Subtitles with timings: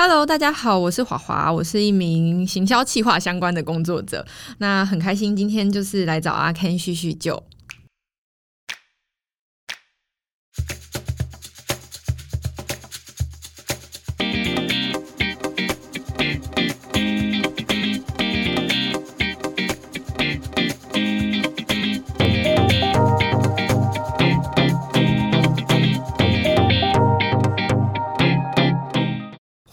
[0.00, 4.24] Hello，大家好，我是华华，我是一名行销企划相关的工作者。
[4.58, 7.42] 那很开心，今天就是来找阿 Ken 叙叙旧。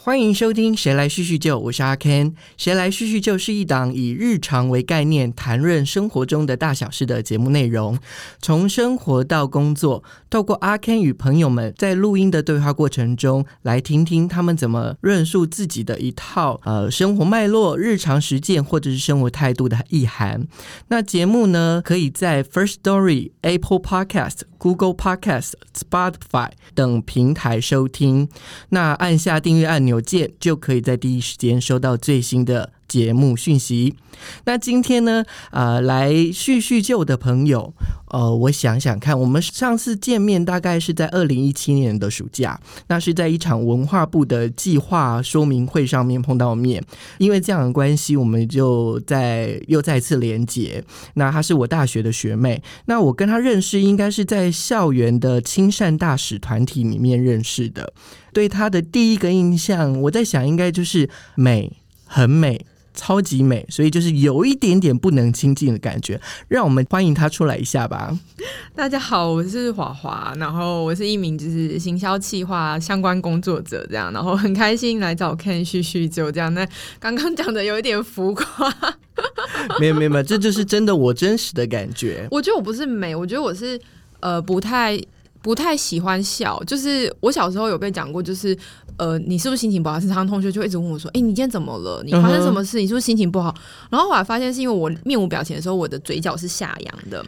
[0.06, 2.30] 欢迎收听《谁来叙叙旧》，我是阿 Ken。
[2.56, 7.98] 《谁来叙叙旧》是一档以日常为概念，谈论生活中的大小事的节目内容。
[8.40, 20.46] 从生活到工作，透过阿 Ken 与朋友们在录音的对话过程中，来听听他们怎么论述自己的一套呃生活脉络、日常实践或者是生活态度的意涵。
[20.86, 28.28] 那节目呢，可以在 First Story、Apple Podcast、Google Podcast、Spotify 等平台收听。
[28.68, 29.95] 那按下订阅按钮。
[30.00, 33.94] 键就可以在第一时间收到最新的节目讯息。
[34.44, 37.74] 那今天呢，呃，来叙叙旧的朋友，
[38.08, 46.82] 呃，我想想看，我们上次见面大概是在二零一七年的暑假，那是在一场文化部的计划说明会上面碰到面。
[47.18, 50.82] 因为这样的关系，我们就在又再次连结。
[51.14, 57.92] 那她是我大学的学妹，那我跟她认识应该是在校园的亲善大使团体里面认识的。
[58.36, 61.72] 对她的第一个印象，我在想，应该就是美，
[62.04, 62.66] 很美。
[62.98, 66.18] 超级美，所以就是有一点点不能亲近的感觉。
[66.48, 68.18] 让我们欢迎他出来一下吧。
[68.74, 76.52] 大家好，我是华华，然后我是一名就是行销企划相关工作者，这样，然后很开心来找 Ken 叙叙旧，这样。
[76.54, 76.66] 那
[76.98, 78.74] 刚刚讲的有一点浮夸，
[79.78, 82.26] 没有没有没有，这就是真的我真实的感觉。
[82.30, 83.78] 我觉得我不是美，我觉得我是
[84.20, 84.98] 呃不太。
[85.46, 88.58] 不太喜欢笑，就是我小时候有被讲过，就是
[88.96, 90.00] 呃，你是不是心情不好？
[90.00, 92.02] 常常同学就一直问我说：“哎，你今天怎么了？
[92.04, 92.80] 你发生什么事？
[92.80, 93.54] 你是不是心情不好？”
[93.88, 97.24] 然后后来发现是因为我面无表情的时候，我的嘴角是下扬的，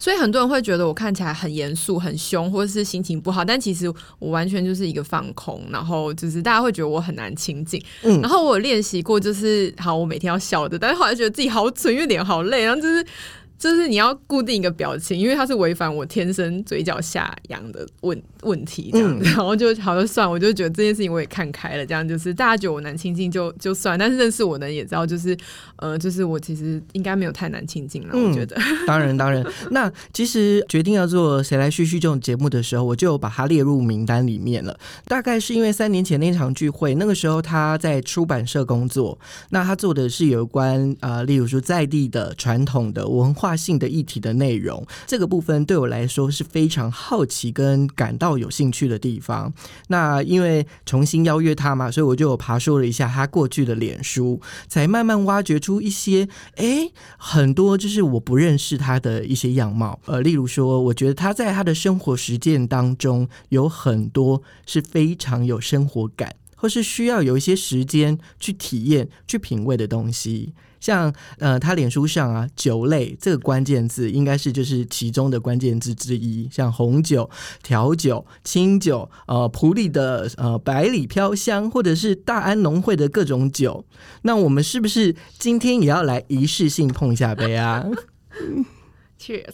[0.00, 3.44] 所以很多人会觉得我看起来很严肃、很凶，或者是心情不好。
[3.44, 3.86] 但其实
[4.18, 7.80] 我完全就是一个放空，然后就是大家会觉得我很难亲近。
[8.02, 13.06] 嗯，然后我练习过，就是好，我每天要笑的，但是后来觉得自己好蠢，因为脸好累，然后就是。
[13.60, 25.36] 就是你要固定一个表情，因为它是违反我天生嘴角下扬的问问题，这样，然后就好就算，我就觉得这件事情我也看开了，这样就是大家觉得我难亲近就就算，但是认识我的人也知道，就是
[25.76, 28.56] 呃，就是我其实应该没有太难亲近了，我觉得。
[28.88, 34.74] 当然当然，那其实决定要做谁来叙叙这种节目的时候，我就把它列入名单里面了。
[35.06, 39.18] 大概是因为三年前那场聚会，那个时候他在出版社工作，
[39.50, 43.49] 那他做的是有关呃，例如说在地的传统的文化。
[43.56, 49.52] 性的议题的内容，这个部分对我来说是非常好奇跟感到有兴趣的地方。
[49.88, 59.98] 那因为重新邀约他嘛，所以我就爬说了一下他过去的脸书，才慢慢挖掘出一些，哎，很多就是我不认识他的一些样貌。
[60.06, 70.52] 呃，例如说，我觉得他在他的生活实践当中有很多是非常有生活感，或是需要有一些时间去体验、去品味的东西。
[70.78, 76.48] 像呃，他脸书上啊，酒类这个关键字应该是就是其中的关键字之一。
[76.50, 77.28] 像红酒、
[77.62, 83.84] 调酒、清酒，呃，普里的呃百里飘香，或者是大安农会的各种酒。
[84.22, 87.84] 那我们是不是今天也要来仪式性碰一下杯啊？
[89.20, 89.52] Cheers！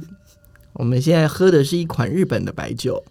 [0.72, 3.04] 我们现在喝的是一款日本的白酒。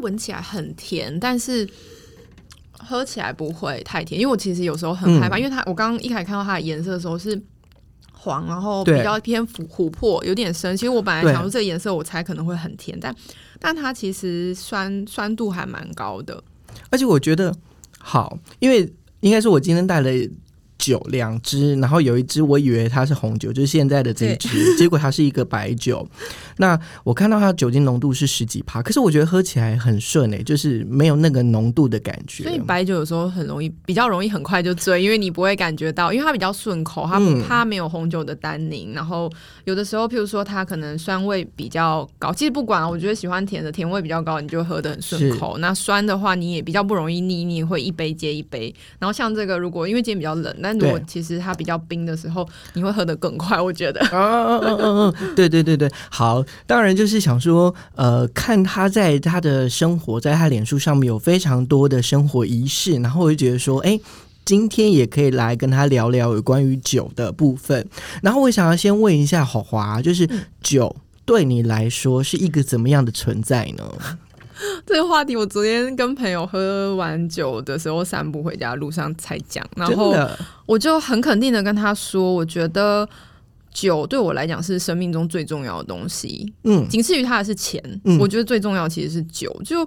[0.00, 1.68] 闻起来很甜，但是
[2.72, 4.20] 喝起来不会太甜。
[4.20, 7.40] 因为我其实有时候很害怕，因为它我刚刚一开始看到它的颜色的时候是
[8.12, 10.76] 黄，然后比较偏琥琥珀，有点深。
[10.76, 13.14] 其实我本来想说这个颜色我猜可能会很甜，但
[13.58, 16.42] 但它其实酸酸度还蛮高的。
[16.90, 17.54] 而且我觉得
[17.98, 20.10] 好，因为应该是我今天带了。
[20.78, 26.06] 酒两支，然后有一支我以为它是红酒，就是现在的这一支，结果它是一个白酒。
[26.58, 32.44] 那我看到它的酒精浓度是十几帕，可是我觉得喝起来很顺诶，就是没有那个浓度的感觉。
[32.44, 38.92] 所以白酒有时候很容易，比较容易很快就醉，因为你不会感觉到，因为它比较顺口，它它没有红酒的单宁。
[38.92, 39.30] 然后
[39.64, 45.56] 有的时候，譬如说它可能酸味比较高，其实不管，我觉得喜欢甜的，甜味比较高，你就喝的很顺口。
[45.58, 48.74] 那酸的话，你也比较不容易腻，你会一杯接一杯。
[48.98, 50.54] 然后像这个，如果因为今天比较冷。
[50.66, 54.00] 但如果其实它比较冰的时候，你会喝得更快，我觉得。
[54.10, 64.00] 嗯嗯嗯嗯，对对对对，好，当然就是想说，呃，看他在他的生活，在他脸书上面有非常多的生活仪式，然后我就觉得说，哎，
[64.44, 67.86] 今天也可以来跟他聊聊有关于酒的部分。
[68.20, 70.28] 然后我想要先问一下华华，就是
[70.60, 73.84] 酒对你来说是一个怎么样的存在呢？
[74.86, 80.14] 这个话题我昨天跟朋友喝完酒的时候散步回家路上才讲，然后
[80.64, 83.08] 我就很肯定的跟他说，我觉得
[83.72, 87.82] 酒对我来讲是生命中最重要的东西，嗯，仅次于它的是钱，
[88.18, 89.54] 我觉得最重要其实是酒。
[89.64, 89.86] 就，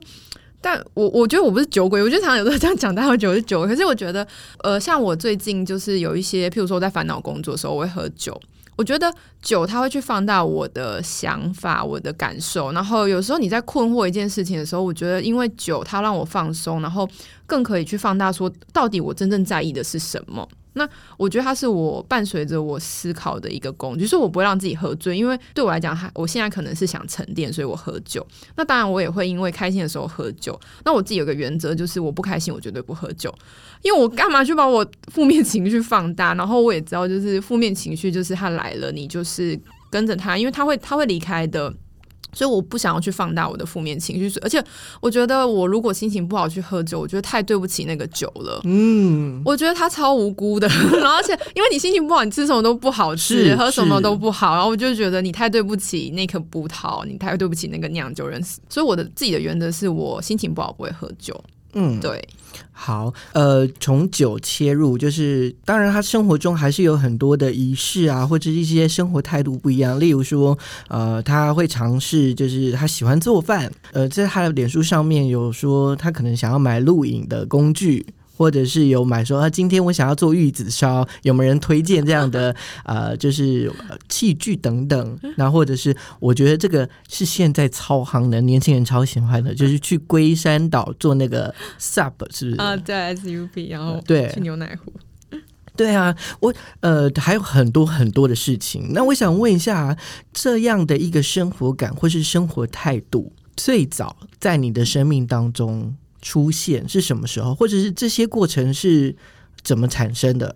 [0.62, 4.28] 但我我觉得我不是酒鬼，我觉得常常有时候这样讲，大家酒是酒，可是我觉得，
[4.64, 8.40] 呃，像我最近就是有一些，譬如说我在烦恼工作的时候，我会喝酒。
[8.80, 17.06] 我觉得酒它会去放大我的想法、我的感受，然后有时候你在困惑一件事情的时候，我觉得因为酒它让我放松，然后
[17.46, 20.48] 更可以去放大说到底我真正在意的是什么。
[20.74, 20.88] 那
[21.18, 28.26] 我觉得它是我伴随着我思考的一个工具，就是我不会让自己喝醉，因为对我来讲，还我现在可能是想沉淀，所以我喝酒。
[28.56, 30.60] 那当然，我也会因为开心的时候喝酒。
[30.86, 33.34] 那我自己有个原则，就是我不开心，我绝对不喝酒，
[33.82, 36.34] 因为我干嘛去把我负面情绪放大？
[36.36, 41.74] 然后我也知道，就是负面情绪就是它来了，你就是跟着它，因为它会它会离开的。
[42.34, 44.64] 所以我不想要去放大我的负面情绪，而且
[45.02, 48.62] 我觉得我如果心情不好去喝酒，我觉得太对不起那个酒了。
[48.64, 50.68] 嗯，我觉得他超无辜的，
[51.00, 58.42] 然后而且因为你心情不好，你吃什么都不好吃，喝什么都不好，然后我就觉得你太对不起那颗葡萄，你太对不起那个酿酒人。
[58.70, 61.40] 所以我的自己的原则是我心情不好不会喝酒。
[61.74, 62.28] 嗯，对。
[62.72, 70.00] 好，呃，从酒切入，就是当然，他生活中还是有很多的仪式啊，或者一些生活态度不一样。
[70.00, 70.58] 例如说，
[70.88, 73.70] 呃，他会尝试，就是他喜欢做饭。
[73.92, 78.06] 呃，在他的脸书上面有说，他可能想要买录影的工具。
[78.40, 82.56] 或者是有买说啊，今天我想要做玉子烧，有没有人推荐这样的
[82.86, 83.70] 呃，就是
[84.08, 85.20] 器具等等？
[85.36, 92.62] 那或者是我觉得这个是现在超行的年轻人超喜欢的，就是去龟山岛做那个 sub，是不是？
[92.62, 94.94] 啊，对，SUP，然后对去牛奶湖。
[95.76, 98.94] 对啊，我呃还有很多很多的事情。
[98.94, 99.98] 那我想问一下，
[100.32, 105.94] 这样的一个生活感或是生活态度，最早在你的生命当中？
[106.22, 109.16] 出现是什么时候，或者是这些过程是
[109.64, 110.56] 怎么产生的？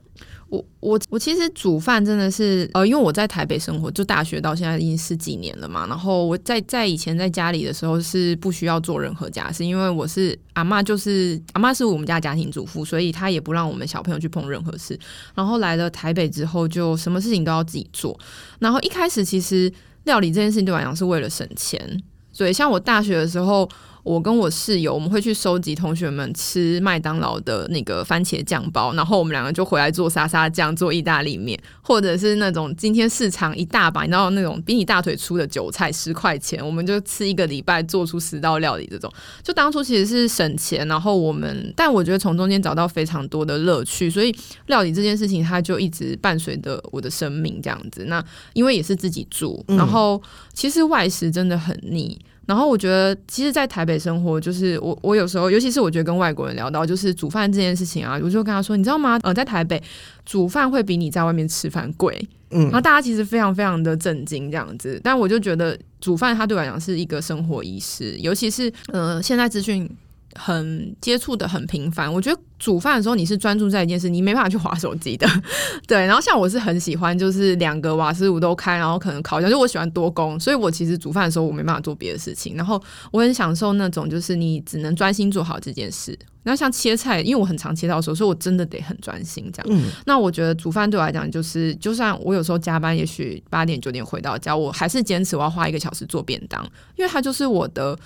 [0.50, 5.88] 我我我其实煮饭真的是呃，因为我在台北生活，就大学到现在已经十几年了嘛。
[5.88, 14.96] 然后我在在以前在家里的时候是不需要做任何家事，因为我是阿妈，就是阿妈是我们家家庭主妇，所以她也不让我们小朋友去碰任何事。
[15.34, 18.16] 然后来了台北之后，就什么事情都要自己做。
[18.60, 19.74] 然后一开始其实
[20.04, 22.00] 料理这件事情对我来讲是为了省钱，
[22.32, 23.68] 所以像我大学的时候。
[24.04, 38.86] 我跟我室友，我们会去收集同学们吃麦当劳的那个番茄酱包，然后我们两个就回来做沙沙酱，做意大利面，或者是那种今天市场一大把，你知道那种比你大腿粗的韭菜十块钱，我们就吃一个礼拜，做出十道料理。
[38.92, 39.12] 这种
[39.42, 44.36] 就当初其实是省钱，然后我们，但我觉得从中间找到非常多的乐趣，所以
[44.66, 48.04] 料理这件事情它就一直伴随着我的生命这样子。
[48.08, 48.22] 那
[48.52, 50.22] 因为也是自己住，然后
[50.54, 52.20] 其实外食真的很腻。
[52.46, 59.20] 然后我觉得，其实，在台北生活，就是我我有时候，尤其是我觉得跟外国人聊到，就是煮饭这件事情啊，我就跟他说，你知道吗？
[59.24, 59.82] 呃，在台北
[60.26, 62.28] 煮饭会比你在外面吃饭贵。
[62.52, 69.90] 嗯，然后大家其实非常非常的震惊这样子，但我就觉得煮饭它对我来讲是一个生活仪式，尤其是呃，现在资讯。
[70.36, 75.28] 很接触的很频繁，我觉得煮饭的时候你是专注在一件事，你没办法去划手机的。
[75.88, 82.82] 对，然后像我是很喜欢，就是两个瓦斯炉都开，然后可能烤箱，就我喜欢多工，所以我其实煮饭的时候我没办法做别的事情，然后
[83.12, 86.18] 我很享受那种就是你只能专心做好这件事。
[86.42, 89.68] 然后像切菜，因为我很常切到手，所以我真的得很专心这样。
[89.70, 96.62] 嗯，那我觉得煮饭对我来讲，就是就算我有时候加班，也许八点九点回到家，我还是坚持我要花一个小时做便当，
[96.98, 97.98] 因为它就是我的。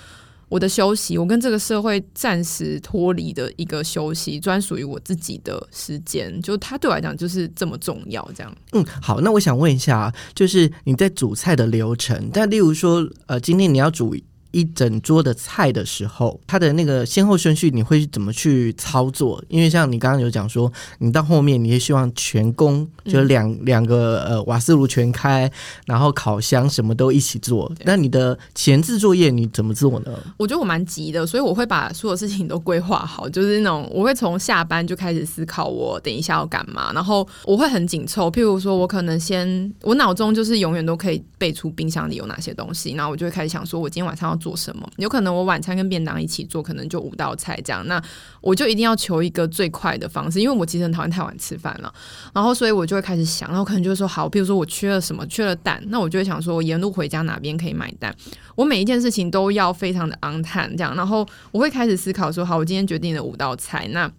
[0.50, 8.28] 我的休息，我跟这个社会暂时脱离的一个休息，专属于我自己的时间，就它对我来讲就是这么重要。
[8.36, 14.16] 这样，嗯，好，那我想问一下，就是你在煮菜的流程，但例如说，呃，今天你要煮。
[14.52, 19.44] 一整桌的菜的时候，它的那个先后顺序你会怎么去操作？
[19.50, 25.52] 因为像你刚刚有讲说，你到后面你也希望全工，就两两个呃瓦斯炉全开，
[25.86, 27.72] 然后烤箱什么都一起做。
[27.84, 30.12] 那你的前置作业你怎么做呢？
[30.38, 38.32] 我觉得我蛮急的，所以我会把所有事情都规划好，就是那种我会从下班就开始思考我等一下要干嘛，然后我会很紧凑。
[38.32, 44.37] 譬如说我可能先我脑中就是永远都可以背出冰箱里有哪些东西，然后我就会开始想说，我今天晚上要。
[44.38, 44.90] 做什么？
[44.98, 47.86] 有可能我晚餐跟便当一起做，可能就五道菜这样。
[47.88, 48.02] 那
[48.42, 51.94] 我就一定要求一个最快的方式，因为我其实很讨厌太晚吃饭了。
[52.34, 58.16] 然后，所以我就会开始想，然后可能就会说，好，比如说我缺了什么，缺了蛋，那我就会想说，我沿路回家哪边可以买蛋？
[58.56, 60.96] 我每一件事情都要非常的昂叹这样。
[60.96, 64.12] 然后我会开始思考说，好，我今天决定了五道菜，那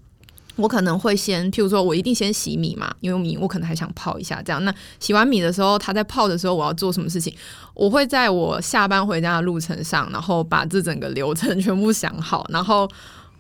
[0.59, 4.63] 我可能会先，譬如说我一定先洗米嘛，因为米我可能还想泡一下，这样。
[4.65, 7.33] 那洗完米的时候，它在泡的时候，我要做什么事情？
[7.75, 12.87] 我会在我下班回家的路程上，然后把这整个流程全部想好，然后。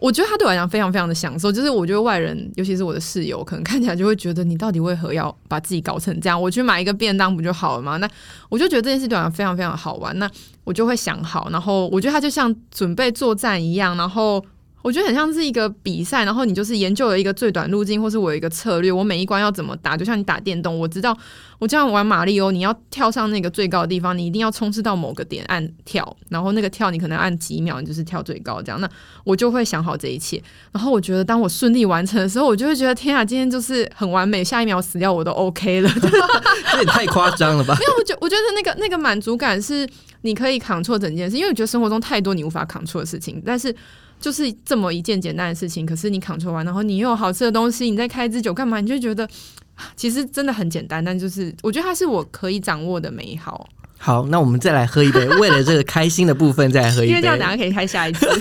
[0.00, 6.40] 我觉得他对我来讲非常非常的享受，就是我觉得外人，尤其是我的室友，可能看起来就会觉得你到底为何要把自己搞成这样？
[6.40, 7.96] 我去买一个便当不就好了吗？
[7.96, 8.08] 那
[8.48, 10.30] 我就觉得这件事对我来讲非常非常好玩，那
[10.62, 14.40] 我就会想好，然后我觉得他就像准备作战一样，然后。
[14.88, 21.14] 我觉得很像是一个比赛，然后你就是研究了一个最短路径，或是我有一个策略，我每一关要怎么打，就像你打电动，我知道
[21.58, 28.80] 我这样玩马里奥，你要跳上那个最高的地方，你一定要冲刺到某个点按跳，然后那个跳你可能按几秒，你就是跳最高这样。
[28.80, 28.88] 那
[29.24, 30.42] 我就会想好这一切，
[30.72, 35.90] 然后我觉得当我顺利完成的时候，我就会觉得天啊，今天就是很完美，下一秒死掉我都 OK 了。
[36.72, 37.76] 这也太夸张了吧？
[37.78, 39.86] 没有，我觉我觉得那个那个满足感是
[40.22, 43.76] 你可以扛错整件事，因为我觉得生活中太多你无法扛错的事情，但是。
[44.20, 48.80] 就是这么一件简单的事情，可是你 control 完，然后你又有好吃的东西，你再开一支酒干嘛？
[48.80, 49.28] 你就觉得
[49.94, 53.68] 其实真的很简单，但就是我觉得它是我可以掌握的美好。
[53.96, 58.26] 好，那我们再来喝一杯，为了这个开心的部分再来喝一杯，因为这样大家可以开下一次。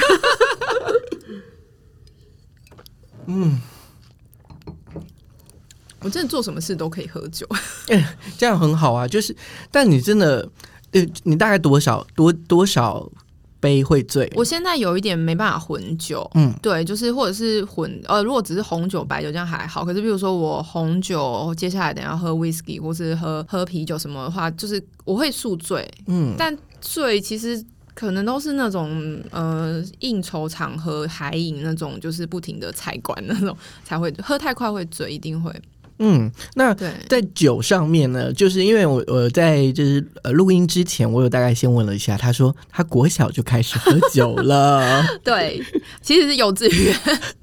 [3.28, 3.60] 嗯，
[6.00, 7.48] 我真的做什么事都可以喝酒，
[8.38, 9.08] 这样很好啊。
[9.08, 9.36] 就是，
[9.70, 10.50] 但你真的，
[10.92, 13.10] 呃，你大概多少多多少？
[13.60, 35.52] 杯会醉，我现在有一点没办法混酒，嗯，对，就是或者是混，呃，如果只是红酒、白酒这样还好，可是比如说我红酒，接下来等下喝 whisky 或是喝喝啤酒什么的话，就是我会宿醉，嗯，但醉其实可能都是那种呃应酬场合海饮那种，就是不停的菜馆那种才会喝太快会醉，一定会。
[36.00, 45.04] 嗯，那在酒上面呢，就是因为我我在就是呃录音之前，我有大概先问了一下，他说他国小就开始喝酒了。
[45.24, 45.62] 对，
[46.02, 46.96] 其实是幼稚园，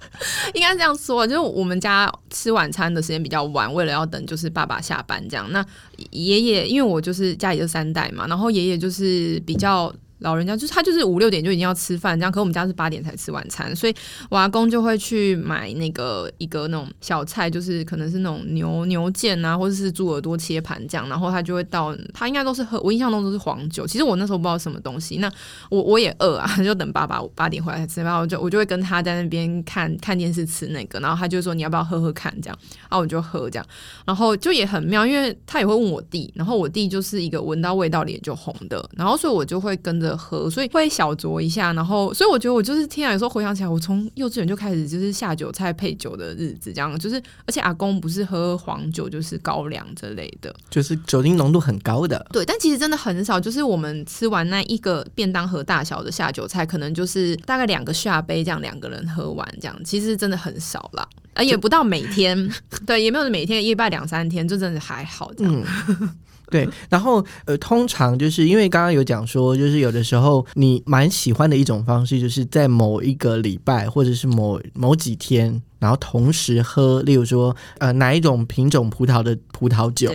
[0.54, 5.50] 应该这样说，就是我们家吃晚餐的时间比较晚，为了要等就是爸爸下班这样。
[5.50, 5.64] 那
[6.10, 9.92] 爷爷因为我就是家里就三代嘛，然后爷爷就是比较。
[10.20, 13.94] 老人家就是他，就是五六点就已经要吃饭这样，可我们家是八点才吃晚餐，所以
[14.30, 23.86] 我阿公就会去买那个一个那种小菜，就是可能是那种牛牛腱啊，或者是猪耳朵切盘这样，然后他就会到，他应该都是喝，我印象中都是黄酒。
[23.86, 25.30] 其实我那时候不知道什么东西，那
[25.68, 33.66] 我我也饿啊，就等爸爸八点回来才吃饭，我就我就会跟他在那边看看电视吃那个，然后他就说你要不要喝喝看这样，然后我就喝这样，
[34.06, 40.03] 然后就也很妙，因为他也会问我弟，然后我弟就是一个闻到味道脸就红的，然后所以我就会跟。
[40.16, 52.26] 喝，所以会小酌一下，然后，所以我觉得我就是天啊，有时候回想起来，我从幼稚园就开始就是下酒菜配酒的日子，这样就是，而且阿公不是喝黄酒就是高粱之类的，就是酒精浓度很高的。
[52.32, 62.50] 对，但其实真的很少，就是我们吃完那一个便当盒大小的下酒菜，可能就是大概两个下杯这样，两个人喝完这样，其实真的很少了，啊，也不到每天，
[62.86, 65.64] 对，也没有每天一拜两三天，就真的还好这样。
[66.54, 80.14] 对，然后呃，通常就是因为刚刚有讲说，就是有的时候你蛮喜欢的一种方式，就是在某一个礼拜或者是某某几天，然后同时喝，例如说呃哪一种品种葡萄的葡萄酒，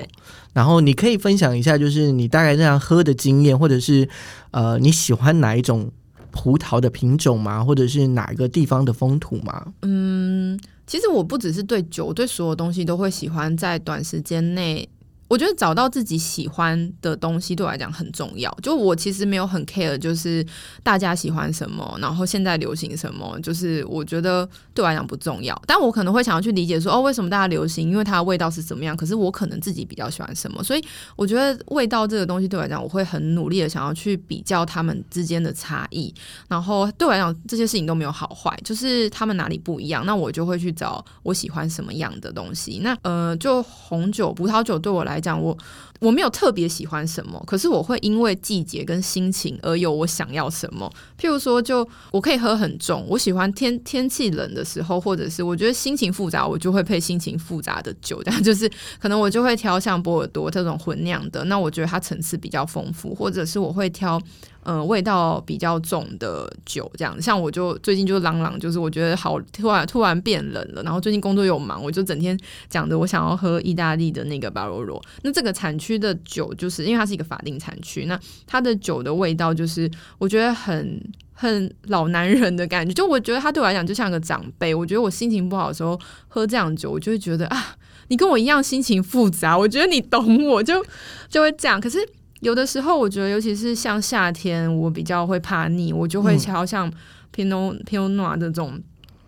[0.53, 4.07] 然后你可以分享一下，就是你大概这样喝的经验，或者是
[4.51, 5.91] 呃你喜欢哪一种
[6.31, 7.61] 葡萄的品种吗？
[7.61, 9.73] 或者是哪个地方的风土吗？
[9.81, 14.87] 嗯，其实我不只是对酒，对所有东西都会喜欢在短时间内。
[15.29, 18.51] 我觉得找到自己喜欢的东西对我来讲很重要。
[18.61, 20.45] 就我其实没有很 care，就是
[20.83, 25.59] 大家喜欢什么，然后现在流行什么，就是我觉得对我来讲不重要。
[25.67, 27.89] 但我可能会想要去理解说，哦，为什么大家流行？
[27.91, 28.97] 因为它的味道是怎么样？
[28.97, 30.83] 可是我可能自己比较喜欢什么，所以
[31.15, 36.11] 我觉得味道这个东西对我来讲，我会很努力的想要去比较他们之间的差异。
[36.47, 42.79] 然后对我来讲，这些事情都没有好坏，就是他们哪里不一样，那我就会去找我喜欢什么样的东西。
[42.81, 45.18] 那呃，就红酒、葡萄酒对我来。
[45.19, 45.57] 讲我
[45.99, 50.91] 我没有特别喜欢什么，可是我会因为季节跟心情而有我想要什么。
[51.19, 58.23] 譬如说，就我可以喝很重，我喜欢天天气冷的时候，或者是我觉得心情复杂，我就会配心情复杂的酒。
[58.23, 64.21] 这样就是可能我就会挑像波尔多这种混酿的，那我觉得它层次比较丰富，或者是我会挑。
[64.63, 72.37] 嗯，味道比较重的酒，这样像我就最近就朗朗，就是我觉得好突然突然变冷了，然后最近工作又忙，我就整天
[72.69, 75.01] 讲着我想要喝意大利的那个巴罗罗。
[75.23, 81.01] 那这个产区的酒，就是因为它是一个法定产区，那它的酒的味道就是我觉得很
[81.33, 84.75] 很老男人的感觉，就我觉得他对我来讲就像个长辈。
[84.75, 85.97] 我觉得我心情不好的时候
[86.27, 87.75] 喝这样酒，我就会觉得啊，
[88.09, 90.85] 你跟我一样心情复杂，我觉得你懂我，就
[91.29, 91.79] 就会这样。
[91.79, 91.97] 可是。
[92.39, 96.91] 有的时候，我觉得，尤其是像夏天，我比较会怕腻，我就会挑像
[97.35, 98.81] Pinot Pinot Noir 这种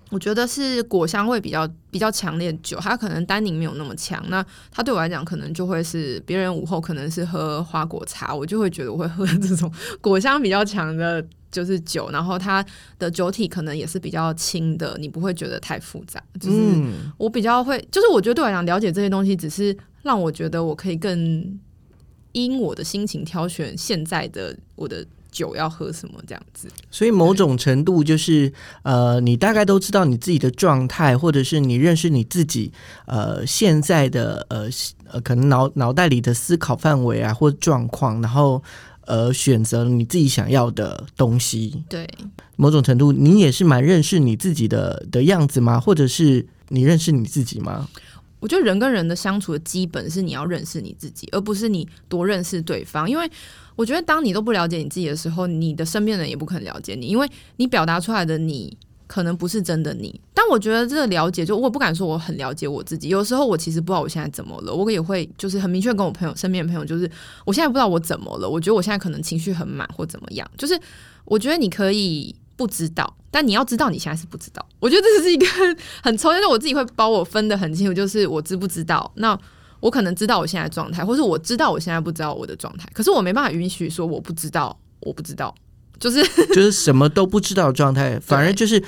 [0.09, 4.21] 我觉得是果香味比较比较强烈的酒，它可能单宁没有那么强。
[4.27, 12.09] 那它对我来讲，可能就会是别人午后可能是喝花果茶，我就会觉得我会喝 这种果香比较强的，就是酒。
[12.11, 12.65] 然后它
[12.99, 16.21] 的酒体可能也是比较轻的，你不会觉得太复杂。
[16.41, 16.57] 就是
[17.17, 21.57] 我比较会，就是我觉得对我来讲，了解这些东西，只是让我觉得我可以更
[22.33, 25.05] 因我的心情挑选现在的我的。
[25.31, 28.51] 酒要喝什么这样子，所以某种程度就是
[28.83, 32.69] 呃，你大概都知道你自己的状态，或者是你认识你自己
[33.05, 34.67] 呃现在的呃
[35.09, 38.61] 呃可能脑脑袋里的思考范围啊或状况，然后
[39.05, 41.81] 呃选择你自己想要的东西。
[41.87, 42.05] 对，
[42.57, 45.79] 某种程度你也是蛮认识你自己的的样子吗？
[45.79, 47.87] 或者是你认识你自己吗？
[48.41, 53.31] 我觉得人跟人的相处的基本是你要认识你自己，而不是你多认识对方，因为。
[53.77, 60.19] 我觉得，当你都不了解你自己的时候，你的身边人也不可能了解你，因为你表达出来的你可能不是真的你。
[60.35, 63.07] 但我觉得这个了解，就我不敢说我很了解我自己。
[63.07, 67.09] 有时候我其实不知道我现在怎么了，我也会就是很明确跟我朋友身边的朋友，就是
[67.45, 68.47] 我现在不知道我怎么了。
[68.47, 70.51] 我觉得我现在可能情绪很满或怎么样。
[70.57, 70.79] 就是
[71.25, 74.63] 我觉得你可以不知道，但你要知道你现在是不知道。
[74.79, 75.47] 我觉得这是一个
[76.03, 79.35] 很抽象，就我自己会把我分的很清楚，就是我知不知道那。
[79.79, 85.55] 我可能知道我现在状态，或是我知道我现在不知道我的状态，可是我没办法允许说我不知道，我不知道，
[85.99, 88.83] 就是就是什么都不知道的状态，反而就是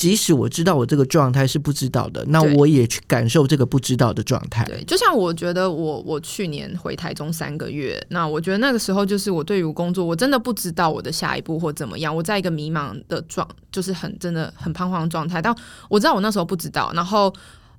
[0.00, 4.64] 即使我知道我这个状态是不知道的，那我也去感受这个不知道的状态。
[4.64, 15.54] 对，就像我觉得我我去年回台中三个月，那我觉得那个时候就是我对于工作我真的不知道我的下一步或怎么样，我在一个迷茫的状，就是很真的很彷徨的状态，但
[15.90, 17.30] 我知道我那时候不知道，然后。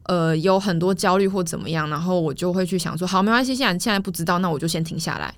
[0.06, 5.32] 呃，有很多焦虑或怎么样，然后我就会去想说，好，没关系，现在现在不知道，那我就先停下来。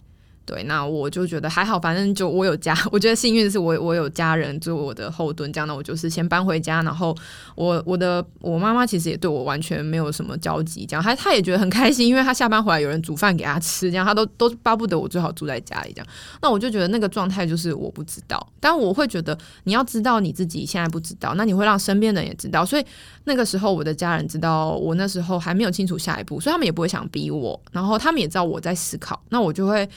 [0.46, 7.16] 对，那我就觉得还好，反正就我有家， 我觉得幸运的是我我有家人做我的后盾，这样呢我就是先搬回家，然后
[7.56, 16.08] 我我的我妈妈其实也对我完全没有什么交集，这样她她也觉得很开心，因为她下班回来有人煮饭给她吃，这样她都都巴不得我最好住在家里这样。
[16.42, 22.86] 那我就觉得那个状态就是我不知道，但我会觉得你要知道你自己现在不知道，那你会让身边人也知道，所以
[23.24, 29.88] 那个时候我的家人知道我那时候还没有清楚下一步，所以他们也不会想逼我，然后他们也知道我在思考，那我就会。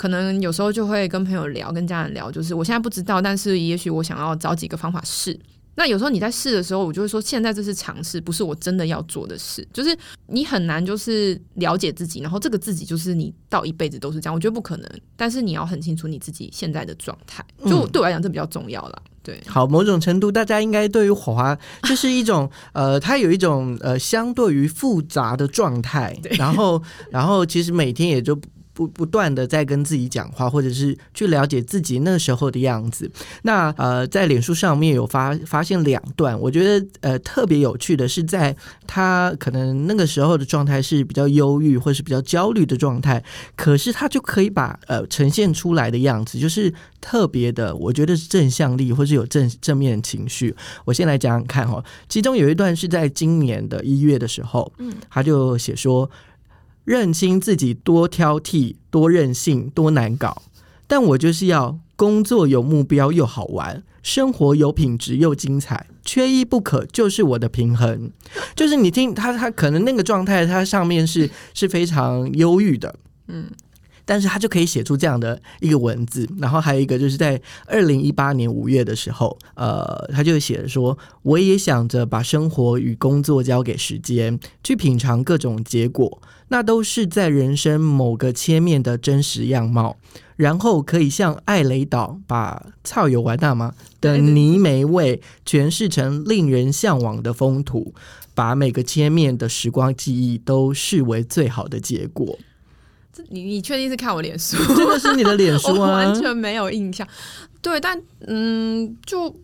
[0.00, 5.38] 可能有时候就会跟朋友聊，跟家人聊，就是我现在不知道，但是也许我想要找几个方法试。
[5.74, 9.66] 那有时候你在试的时候，我就会说，现在这是尝试，不是我真的要做的事。
[9.74, 9.94] 就是
[10.26, 14.90] 你很难就是了解自己，然后这个自己就是你到一辈子都是这样，我觉得不可能。
[15.18, 19.02] 但是你要很清楚你自己现在的状态，就对我来讲这比较重要了。
[19.22, 28.40] 对，好，某种程度大家应该对于火花就是一种呃，它有一种呃相对于复杂的状态，然后然后其实每天也就。
[28.80, 33.10] 不不断的在跟自己讲话，或者是去了解自己那时候的样子。
[33.42, 43.22] 那呃，在脸书上面有发发现两段，我觉得呃特别有趣的是，在他可能那个时候的状态是比较忧郁或是比较焦虑的状态，
[43.54, 50.56] 可是他就可以把呃呈现出来的样子，就是特别的，我觉得是正向力或是有正正面情绪。
[50.86, 56.10] 我先来讲讲看哈，其中有一段是在今年的一月的时候，嗯，他就写说。
[56.90, 60.42] 认清自己多挑剔、多任性、多难搞，
[60.88, 68.10] 但我就是要工作有目标又好玩，生活有品质又精彩，缺一不可就是我的平衡。
[68.56, 72.92] 就是你听他，他可能那个状态，他上面是是非常忧郁的，
[73.28, 73.48] 嗯。
[74.04, 86.20] 但是他就可以写出这样的一个文字，然后还有一个就是在二零一八年五月的时候，呃，他就写说，我也想着把生活与工作交给时间，去品尝各种结果，
[86.52, 89.96] 那都是在人生某个切面的真实样貌，
[90.36, 97.94] 然后可以像艾雷岛把草有完大吗的泥煤味诠释成令人向往的风土，
[98.34, 102.38] 把每个切面的时光记忆都视为最好的结果。
[103.28, 104.56] 你你确定是看我脸书？
[104.74, 105.92] 真的是你的脸书啊？
[106.10, 107.06] 完全没有印象。
[107.62, 109.34] 对，但嗯，就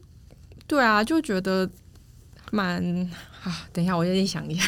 [0.66, 1.68] 对啊，就觉得
[2.50, 2.82] 蛮
[3.44, 3.68] 啊。
[3.72, 4.64] 等一下，我先想一下。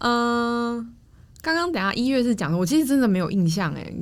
[0.00, 0.94] 嗯，
[1.40, 3.94] 刚刚等下一月是讲的，我其实真的没有印象哎。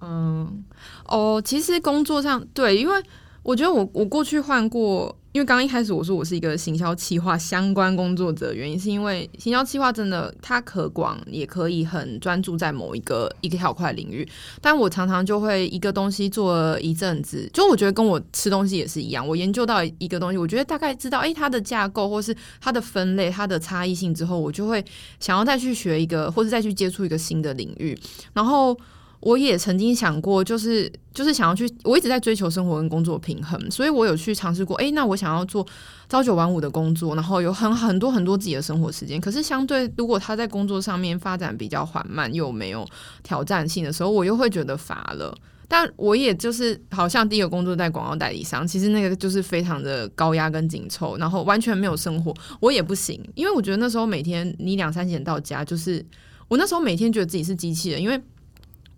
[0.00, 0.64] 嗯，
[1.06, 3.02] 哦，其实工作上对，因为
[3.42, 5.16] 我觉得我我过去换过。
[5.32, 14.28] 因为刚一开始我说我是一个行销企划相关工作者，原因是因为行销企划真的它可广，也可以很专注在某一个一个小块领域。
[14.60, 24.84] 但我常常就会一个东西做一阵子，就我觉得跟我吃东西也是一样，我研究到一个东西，我觉得大概知道哎它的架构或是它的分类、它的差异性之后，我就会
[25.20, 27.96] 想要再去学一个，或是再去接触一个新的领域，
[28.32, 28.76] 然后。
[29.20, 34.76] 我也曾经想过，就是就是想要去，我一直在追求生活跟工作平衡，所以我有去尝试过。
[34.78, 35.66] 诶，那我想要做
[36.08, 39.20] 朝九晚五的工作，然后有很很多很多自己的生活时间。
[39.20, 42.86] 可是相对，如果他在工作上面发展比较缓慢，又没有
[43.22, 45.36] 挑战性的时候，我又会觉得乏了。
[45.68, 56.04] 但我也就是好像第一个工作在广告代理商，其实那个就是非常的高压跟紧凑，然后完全没有生活，我也不行，因为我觉得那时候每天你两三点到家，就是
[56.48, 58.20] 我那时候每天觉得自己是机器人，因为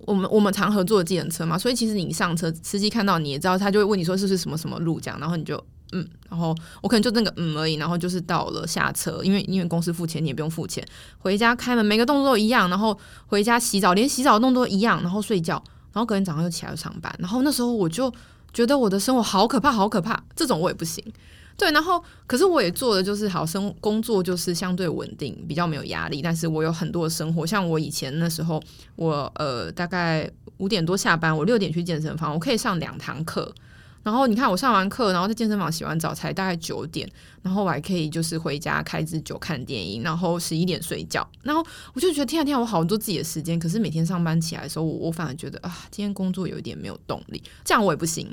[0.06, 5.62] 我们我们常合作的计程车嘛，所以其实你上车，司机看到你也知道，他就会问你说是不是什么什么路这样，然后你就
[5.92, 10.86] 嗯，然后我可能就那个嗯而已，然后就是到了下车，因为因为公司付钱，你也不用付钱，
[11.18, 15.62] 回家开门每个动作都一样，然后回家洗澡连洗澡动作都一样，然后睡觉。
[15.92, 18.10] 然后隔天早上又起来上班，然后那时候我就
[18.54, 21.04] 觉得我的生活好可怕，好可怕，这种我也不行。
[21.56, 26.20] 对，然后可是我也做的就是好生工作，就是相对稳定，比较没有压力。
[26.22, 28.62] 但是我有很多的生活，像我以前那时候，
[28.96, 33.54] 我呃大概五点多下班，我六点去健身房，我可以上两堂课。
[34.02, 37.08] 然后你看，我上完课，然后在健身房洗完澡，才大概九点，
[37.40, 41.24] 然后我还可以就是回家开支酒看电影，然后十一点睡觉。
[41.42, 43.56] 然后我就觉得天啊天啊，我好多自己的时间。
[43.60, 48.26] 可是每天上班起来的时候，我我反而觉得啊，今天工作有一点没有动力，这样我也不行。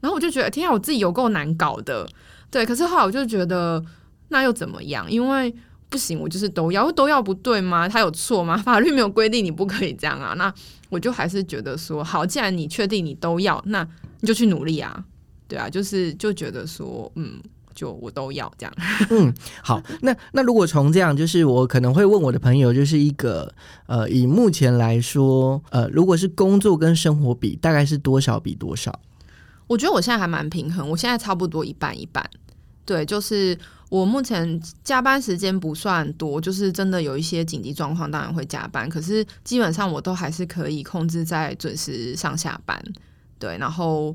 [0.00, 2.08] 然后我就觉得天啊，我自己有够难搞的。
[2.50, 3.82] 对，可是后来我就觉得
[4.28, 5.10] 那又怎么样？
[5.10, 5.54] 因为
[5.88, 7.88] 不行，我就是都要都要不对吗？
[7.88, 8.56] 他有错吗？
[8.64, 10.34] 法律没有规定你不可以这样啊。
[10.34, 10.52] 那
[10.90, 13.86] 我就还是觉得说，好，既然你确定你都要，那
[14.20, 15.04] 你就去努力啊。
[15.46, 17.40] 对啊，就是就觉得说，嗯，
[17.74, 18.74] 就我都要这样。
[19.08, 19.32] 嗯，
[19.62, 23.50] 好，那那如果从这样，就是我可能会问我的朋友，就是一个
[23.86, 29.00] 呃，以目前来说，呃，如果是工作跟生活比，大概是多少比多少？
[29.68, 32.28] 我觉得我现在还蛮平衡，我现在差不多一半一半。
[32.84, 33.56] 对，就是
[33.88, 42.82] 我目前加班时间不算多，就是真的有一些紧急状况，当然会加班，可是基本上我都还是可以控制在准时上下班。
[43.38, 44.12] 对，然后。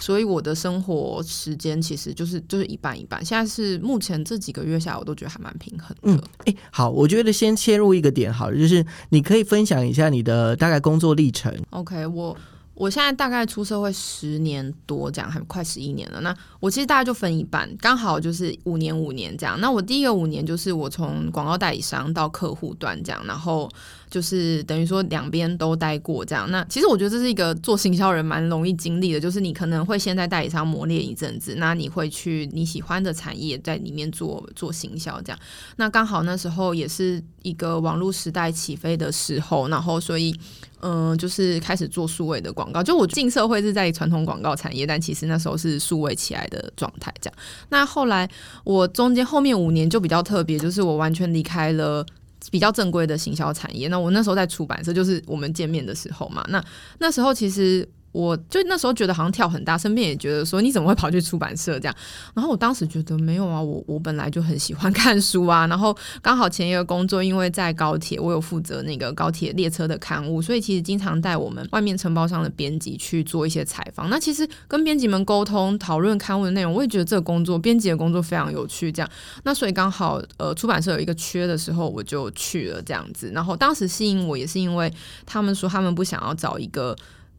[0.00, 6.12] 所以我的生活时间其实就是就是一半一半，现在是目前这几个月下来，我都觉得还蛮平衡的。
[6.12, 11.52] 嗯，哎，好，我觉得先切入一个点，好了，就是你可以分享一下你的大概工作历程。
[11.70, 12.36] OK，我。
[12.78, 16.20] 我现在大概出社会十年多，这样还快十一年了。
[16.20, 19.60] 那我其实大概就分一半，刚好就是五年五年这样。
[19.60, 23.68] 那我第一个五年就是我从广告代理商到客户端这样，然后
[24.08, 26.48] 就是等于说两边都待过这样。
[26.52, 35.38] 那其实我觉得这是一个做行销人蛮容易经历的，就是你可能会先在代理商磨练一阵子，那你会去你喜欢的产业在里面做做行销这样。
[35.78, 40.32] 那刚好那时候也是一个网络时代起飞的时候，然后所以。
[40.80, 42.82] 嗯，就是开始做数位的广告。
[42.82, 47.12] 就我进社会是在传统广告产业，但其实那时候是数位起来的状态。
[47.20, 47.38] 这样，
[47.70, 48.28] 那后来
[48.64, 52.04] 我中间后面五年就比较特别，就是我完全离开了
[52.50, 53.88] 比较正规的行销产业。
[53.88, 56.44] 那我那时候在出版社，就是我们见面的时候嘛。
[56.48, 56.64] 那
[56.98, 57.88] 那时候其实。
[58.12, 61.94] 我就那时候觉得好像跳很大，身边也觉得说你怎么会跑去出版社这样？
[62.34, 65.66] 然后我当时觉得没有啊，我我本来就很喜欢 看书啊。
[65.66, 74.08] 然后刚好前一个工作因为在高铁，我有负责那个高铁列车的刊物，所以其实经常带我们外面承包商的编辑去做一些采访。
[74.08, 78.90] 那其实跟编辑们沟通讨论刊物的内容，我也觉得这个工作编辑的工作非常有趣。
[78.90, 79.10] 这样，
[79.44, 83.30] 那所以刚好呃出版社有一个缺的时候，我就去了这样子。
[83.34, 84.92] 然后当时吸引我也是因为
[85.26, 86.96] 他们说他们不想要找一个。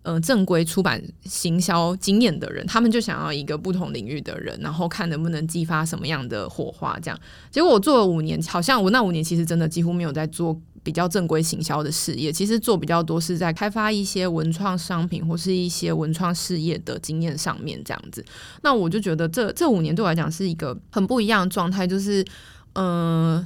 [0.09, 6.97] 呃，正规出版行销经验的人，他们就想要一个不同领域的人，然后看能不能激发什么样的火花。
[6.99, 7.19] 这样，
[7.51, 18.25] 结果我做了五年，好像我那五年其实真的几乎没有在做比较正规行销的事业，其实做比较多是在开发一些文创商品或是一些文创事业的经验上面这样子。
[18.63, 22.25] 那我就觉得这这五年对我来讲是一个很不一样的状态，就是
[22.73, 23.45] 嗯。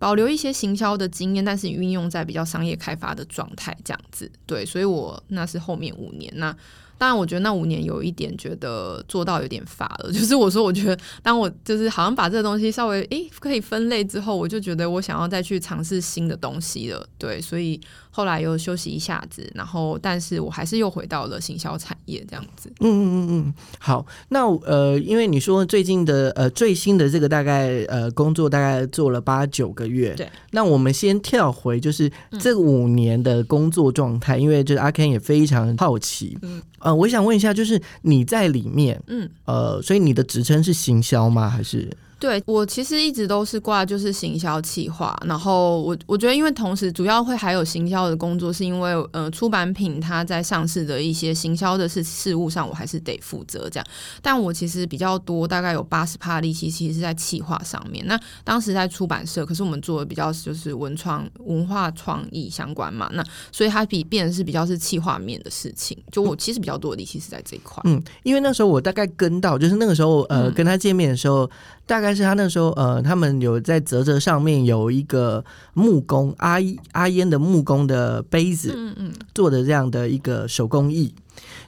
[0.00, 6.56] 保留一些行销的经验，但是运用在比较商业开发的状态，这样子对，所以我那是后面五年那。
[6.98, 10.12] 当然，我觉得那五年有一点觉得做到有点乏了。
[10.12, 17.08] 就是我说，我觉得当我就是好像把这个东西稍微诶可以分类之后，我就觉得我想要再去尝试新的东西了。
[17.16, 22.70] 对，所以后来又休息一下子，然后但是我还是又回到了行销产业这样子。
[22.80, 30.28] 嗯嗯嗯嗯，好，那呃，因为你说最近的呃最新的这个大概呃工作大概做了八九个月，对。
[30.50, 36.60] 那我们先跳回就是这五年的工作状态，因为就是阿 Ken 也非常好奇，嗯。
[36.80, 41.48] 呃，我想问一下，就是你在里面，嗯，呃，所以你的职称是行销吗？
[41.48, 41.88] 还是？
[42.20, 53.86] 对我其实一直都是挂就是行销企划，然后我我觉得因为同时主要会还有行销的工作，是因为呃出版品它在上市的一些行销的事事务上，我还是得负责这样。
[54.20, 58.06] 但我其实比较多，大概有八十趴力气，其实是在企划上面。
[58.06, 65.96] 那当时在出版社，可是我们做的比较就是文创文化创意相关嘛，那所以它比变的是比较是企划面的事情。
[66.12, 67.82] 就我其实比较多的力气是在这一块。
[67.86, 71.50] 嗯，因为那时候我大概跟到，就是那个时候呃跟他见面的时候。
[71.90, 76.56] 大概是他那时候，呃，他们有在泽泽上面有一个木工阿
[76.92, 81.12] 阿烟的木工的杯子，嗯嗯，做的这样的一个手工艺。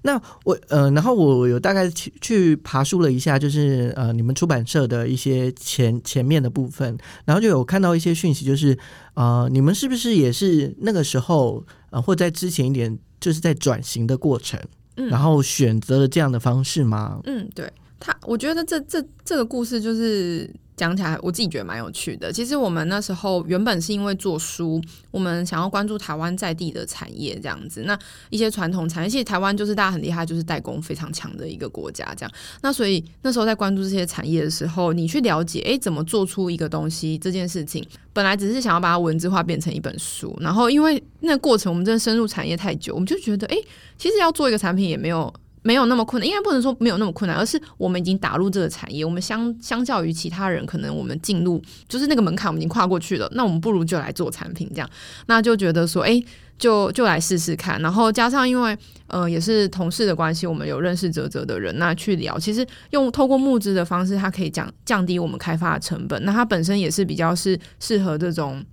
[0.03, 8.79] 那我呃，然后我有大概去去爬书了一下，就是呃，你们出版社的一些前前面的部分，然后就有看到一些讯息，就是
[9.15, 14.61] 呃，你们是不是也是那个时候呃，或在之前一点，就是在转型的过程，
[14.95, 17.19] 然后选择了这样的方式吗？
[17.25, 17.69] 嗯，对。
[18.03, 22.33] 他我觉得这这这个故事就是讲起来，我自己觉得蛮有趣的。
[22.33, 27.85] 其实我们那时候原本是因为做书，我们想要关注台湾在地的产业这样子。
[27.87, 27.97] 那
[28.31, 32.13] 一些传统产业，其实台湾就是大家很厉害，就是代工非常强的一个国家。
[32.17, 40.37] 这样，那所以那时候在关注这些产业的时候，你去了解，哎，怎么做出一个东西这件事情，本来只是想要把它文字化变成一本书。
[40.41, 43.57] 然后因为那过程我们真的深入产业太久，我们就觉得，哎，
[43.97, 45.33] 其实要做一个产品也没有。
[45.63, 49.05] 没有那么困难，应该不能说没有那么困难，而是我们已经打入这个产业。
[49.05, 53.29] 我们相相较于其他人，可能我们进入就是那个门槛，我们已经跨过去了。
[53.35, 54.91] 那我们不如就来做产品，这样，
[55.27, 56.23] 那就觉得说，哎，
[56.59, 57.81] 就就来试试看。
[57.81, 66.25] 然后加上因为呃也是同事的关系，我们有认识泽泽的人，那去聊，其实用透过募资的方式，它可以降降低我们开发的成本。
[66.25, 68.65] 那它本身也是比较是适合这种。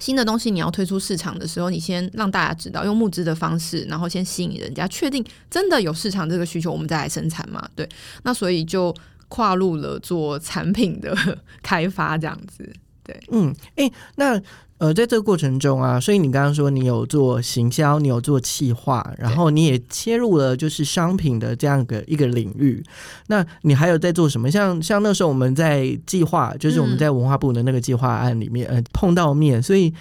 [0.00, 7.68] 新的东西你要推出市场的时候，你先让大家知道，用募资的方式，然后先吸引人家，确定真的有市场这个需求，我们再来生产嘛？
[7.76, 7.88] 对，
[8.24, 8.92] 那所以就
[9.28, 11.16] 跨入了做产品的
[11.62, 12.68] 开发这样子。
[13.04, 14.42] 对，嗯，哎，那。
[14.80, 22.82] 呃，在这个过程中啊，所以你刚刚说你有做行销，你有做企划，然后你也切入了就是商品的这样的一个领域。
[23.26, 24.50] 那你还有在做什么？
[24.50, 29.92] 像像那时候我们在计划，就是我们在文化部的那个计划案里面，呃，碰到面，所以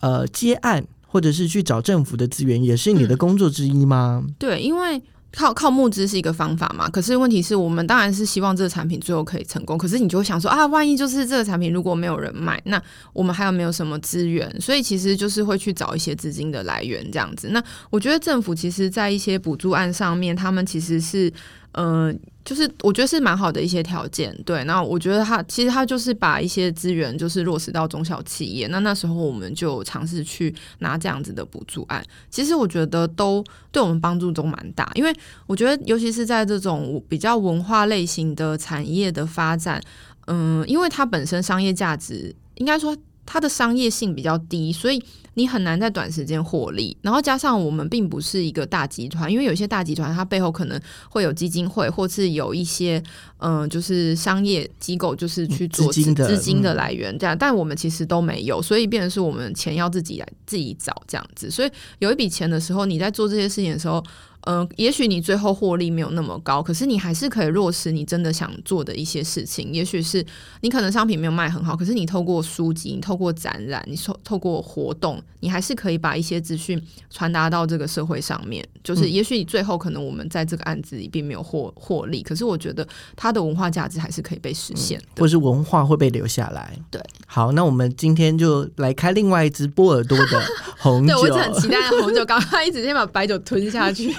[0.00, 4.24] 呃，接案或者是去找政府的资源，也是你的工作之一吗？
[4.38, 5.02] 对，因为。
[5.32, 6.88] 靠靠募资是一个方法嘛？
[6.88, 9.76] 可是问题是我们当然是希望这个产品最后可以成功。
[9.76, 14.48] 可是你就会想说啊，万一就是这个产品如果没有人买，那我们还有没有什么资源？
[14.60, 17.48] 所以其实就是会去找一些资金的来源这样子。
[17.50, 21.32] 那我觉得政府其实在一些补助案上面，他们其实是。
[21.72, 24.64] 嗯，就是我觉得是蛮好的一些条件，对。
[24.64, 28.66] 那我觉得他其实他就是把一些资源就是落实到中小企业。
[28.68, 34.90] 那那时候我们就尝试去拿这样子的补助案，其实我觉得都对我们帮助都蛮大。
[34.94, 35.14] 因为
[35.46, 39.78] 我觉得尤其是在这种比较文化类型的产业的发展，
[40.26, 45.02] 嗯，因为它本身商业价值应该说它的商业性比较低，所以。
[45.38, 53.02] 你很难在短时间获利，然后加上我们并不是一个大集团，因为有些大集团它背后可能会有基金会，或是有一些
[53.38, 61.70] 嗯，就是商业机构，就是去做资金的来源这样，但我们其实都没有，所以变成是我们钱要自己来自己找这样子，所以
[62.00, 64.04] 有一笔钱的时候，你在做这些事情的时候。
[64.42, 69.74] 嗯，也许你最后获利没有那么高，可是你还是可以落实你真的想做的一些事情。
[69.74, 70.24] 也许是
[70.62, 78.66] 你可能商品没有卖很好，可是你透过书籍、你透过展览、你透透过活动，你还是可以把一些资讯传达到这个社会上面。
[78.82, 86.76] 就是也许你最后可能我们在这个案子里并没有获获利，可是我觉得它的文化价值还是可以被实现，或是文化会被留下来。
[86.90, 90.42] 对，好，那我们今天就来开另外一支波尔多的
[90.78, 91.20] 红酒。
[91.22, 94.12] 对我很期待红酒，刚刚一直先把白酒吞下去。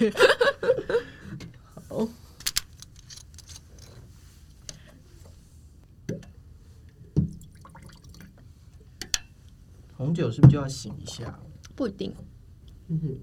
[1.87, 2.07] 好，
[9.99, 11.37] 红酒是不是就要醒一下？
[11.75, 12.15] 不一定。
[12.87, 13.19] 嗯哼。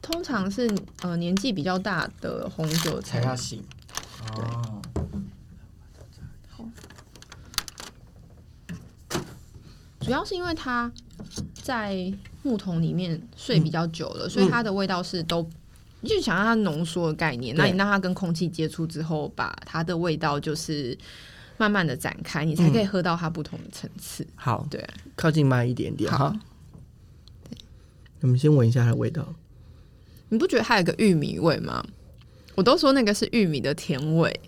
[0.00, 3.60] 通常是呃年纪比较大的红酒才要醒。
[4.36, 4.80] 哦。
[10.00, 10.92] 主要是因为它
[11.54, 12.12] 在
[12.44, 15.48] 木桶里面睡比较久了，所以它的味道是都，
[16.08, 17.54] 就想让它浓缩的概念。
[17.56, 20.96] 那你让它跟空气接触之后，把它的味道就是
[21.58, 24.26] 慢慢的展开，你才可以喝到它不同的层次。
[24.34, 24.82] 好，对，
[25.16, 26.10] 靠近慢一点点。
[26.10, 26.34] 好，
[28.20, 29.34] 我们先闻一下它的味道。
[30.28, 31.84] 你不觉得它有个玉米味吗？
[32.54, 34.40] 我都说那个是玉米的甜味。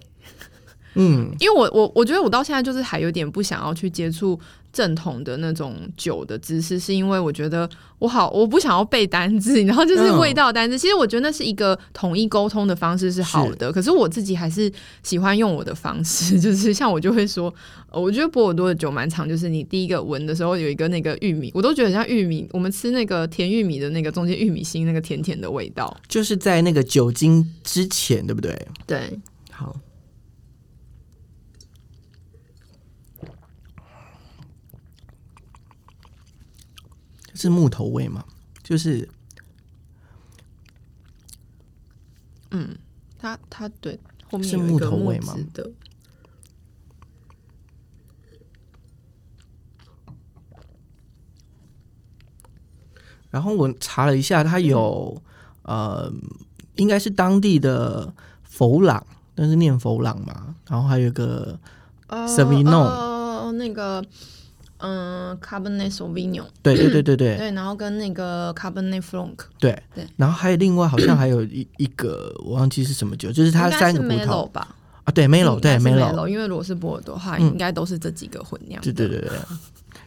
[0.94, 4.38] 嗯，因为我我我觉得我到现在就是还有点不想要去接触
[4.72, 10.78] 正统的那种酒的知识，是因为我觉得我好我不想要背单字，然后就是嗯味道单字。
[10.78, 14.70] 其实我觉得那是一个统一沟通的方式是好的，可是我自己还是
[15.02, 17.52] 喜欢用我的方式， 就是像我就会说，
[17.90, 25.94] 呃我觉得波尔多的酒蛮长，就是你第一个闻的时候有一个那个玉米，我都觉得很像玉米，我们吃那个甜玉米的那个中间玉米芯那个甜甜的味道。
[26.08, 28.66] 就是在那个酒精之前，对不对？
[28.86, 29.18] 对，
[29.50, 29.74] 好，
[37.42, 38.24] 是木头味吗？
[38.62, 39.08] 就是
[42.52, 42.78] 嗯
[43.18, 43.98] 它它对
[44.30, 45.70] 后面是木头味吗质的。
[53.30, 55.20] 然后我查了一下，它有、
[55.62, 56.12] 呃，
[56.76, 60.54] 应该是当地的佛朗，但是念佛朗嘛。
[60.68, 61.58] 然后还有一个
[62.06, 64.04] 呃 Sauvignon 呃，那个
[64.82, 67.36] 嗯，Cabernet Sauvignon，对对对对对。
[67.38, 70.04] 对，然后跟那个 Cabernet Franc，对对。
[70.16, 74.76] 然后还有另外好像还有一一个我忘记是什么酒，就是它三个葡 Melo 萄吧。
[75.04, 77.46] 啊，对 Melo 对应该是 Melo，Melo，因为如果是波尔多的话，嗯。
[77.46, 78.82] 应该都是这几个混酿。
[78.82, 79.30] 对对对对。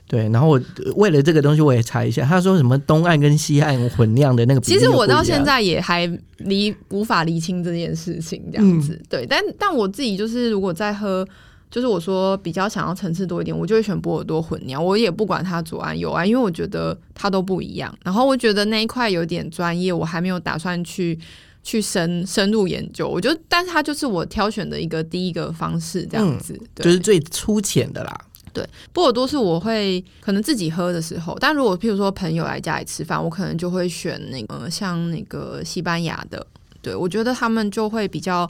[0.07, 6.05] 对，然后我呃为了这个东西，我也查一下，他说什么东岸跟西岸混酿的那个比例其实我到现在也还
[6.37, 8.93] 离无法厘清这件事情，这样子。
[8.93, 11.27] 嗯对，但但我自己就是如果在喝，
[11.75, 14.81] 就是我说比较想要层次多一点，我就会选波尔多混酿。
[14.81, 17.93] 我也不管它左岸右岸，因为我觉得它都不一样。
[18.01, 21.19] 然后我觉得那一块有点专业，我还没有打算去。
[21.67, 28.15] 去深深入研究，我觉得，但是它就是我挑选的一个第一个方式，这样子，对就是最粗浅的啦。
[28.53, 36.45] 对波尔多是我会可能自己喝的时候，但如果譬如说朋友来家里吃饭，我可能就会选那个、呃像那个西班牙的，
[36.83, 38.47] 对我觉得他们就会比较。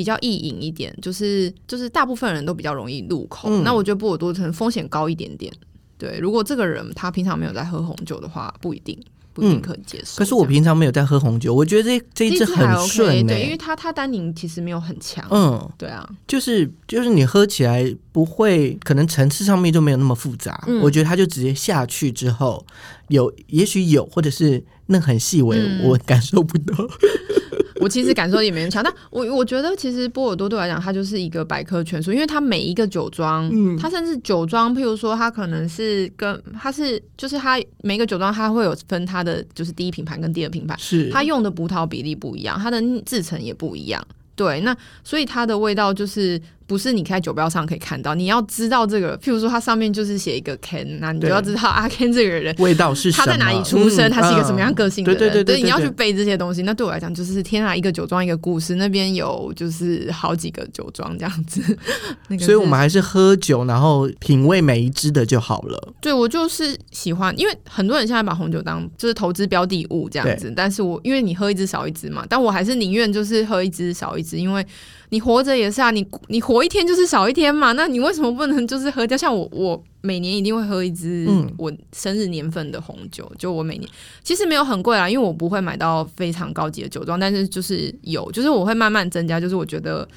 [0.00, 3.50] 比较易饮一点，就是就是大部分人都比较容易入口。
[3.50, 5.52] 嗯那我觉得波尔多可能风险高一点点。
[5.98, 8.98] 对，如果这个人他平常没有在喝红酒的话，不一定
[9.34, 10.16] 不一定可以接受。
[10.16, 15.22] 可是我平常没有在喝红酒，我觉得这这一支很 OK，顺、对，因为它它单宁其实没有很强。
[15.30, 20.64] 嗯，对啊，就是就是你喝起来不会，可能层次上面就没有那么复杂。
[20.66, 22.64] 嗯我觉得它就直接下去之后，
[23.08, 26.74] 有也许有，或者是那很细微，嗯我感受不到。
[27.80, 44.06] 我其实感受也没很强，但我我觉得其实波尔多对我来讲，它就是一个百科全书，因为它每一个酒庄，嗯它甚至酒庄，譬如说它可能是跟它是就是它每一个酒庄它会有分它的就是第一品牌跟第二品牌，是它用的葡萄比例不一样，它的制成也不一样。
[44.36, 53.26] 对，那所以它的味道就是不是你在酒标上可以看到，你要知道这个，譬如说它上面就是写一个 Ken，那你就要知道阿 Ken 这个人味道是什么？
[53.26, 56.62] 他在哪里出生，嗯他是一个什么样个性的人，对对对对对你要去背这些东西。
[56.62, 61.60] 那对我来讲，就是天啊，一个酒庄一个故事，那边有就是好几个酒庄这样子。
[62.28, 65.92] 那个所以我们还是喝酒，然后品味每一支的就好了。
[66.00, 74.64] 对我就是喜欢，因为很多人现在把红酒当就是投资标的物这样子，但是我因为你喝一支少一支嘛，但我还是宁愿就是喝一支少一支，因为
[75.10, 79.16] 你活着也是啊，你你活一天就是少一天嘛，那你为什么不能就是喝掉？
[79.16, 83.88] 像我我每年一定会喝一支我生日年份的红酒，就我每年
[84.24, 90.08] 其实没有很贵啦，因为我不会买到非常高级的酒庄，但是就是有，就是我会慢慢增加，就是我觉得。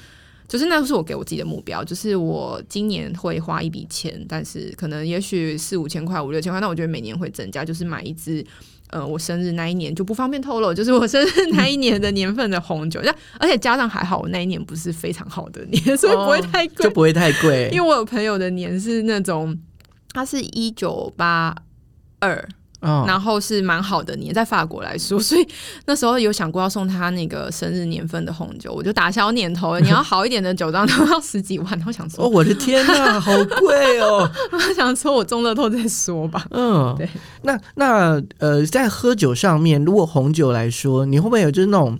[0.46, 8.44] 就是那是我给我自己的目标，就是我今年会花一笔钱，但是可能也许四五千块、五六千块，那我觉得每年会增加，就是买一支。
[8.94, 16.90] 呃，我生日那一年就不方便透露，就是我生日那一年的年份的红酒，但而且加上还好，我那一年不是非常好的年，所以不会太贵就。
[16.90, 17.68] 不会太贵。
[17.72, 19.58] 因为我有朋友的年是那种，
[20.12, 21.52] 他是一九八
[22.20, 22.48] 二，
[22.84, 25.46] 哦然后是蛮好的年，在法国来说，所以
[25.86, 29.80] 那时候有想过要送他那个生日年份的红酒，我就打消念头了。
[29.80, 34.30] 你要好一点的酒庄都要十几万，然后想哦，说， 我的天呐，好贵哦！
[34.52, 36.46] 我想说我中了透再说吧。
[36.50, 37.08] 嗯，对。
[37.42, 41.98] 那那呃，在喝酒上面，如果红酒来说，你会不会有就是那种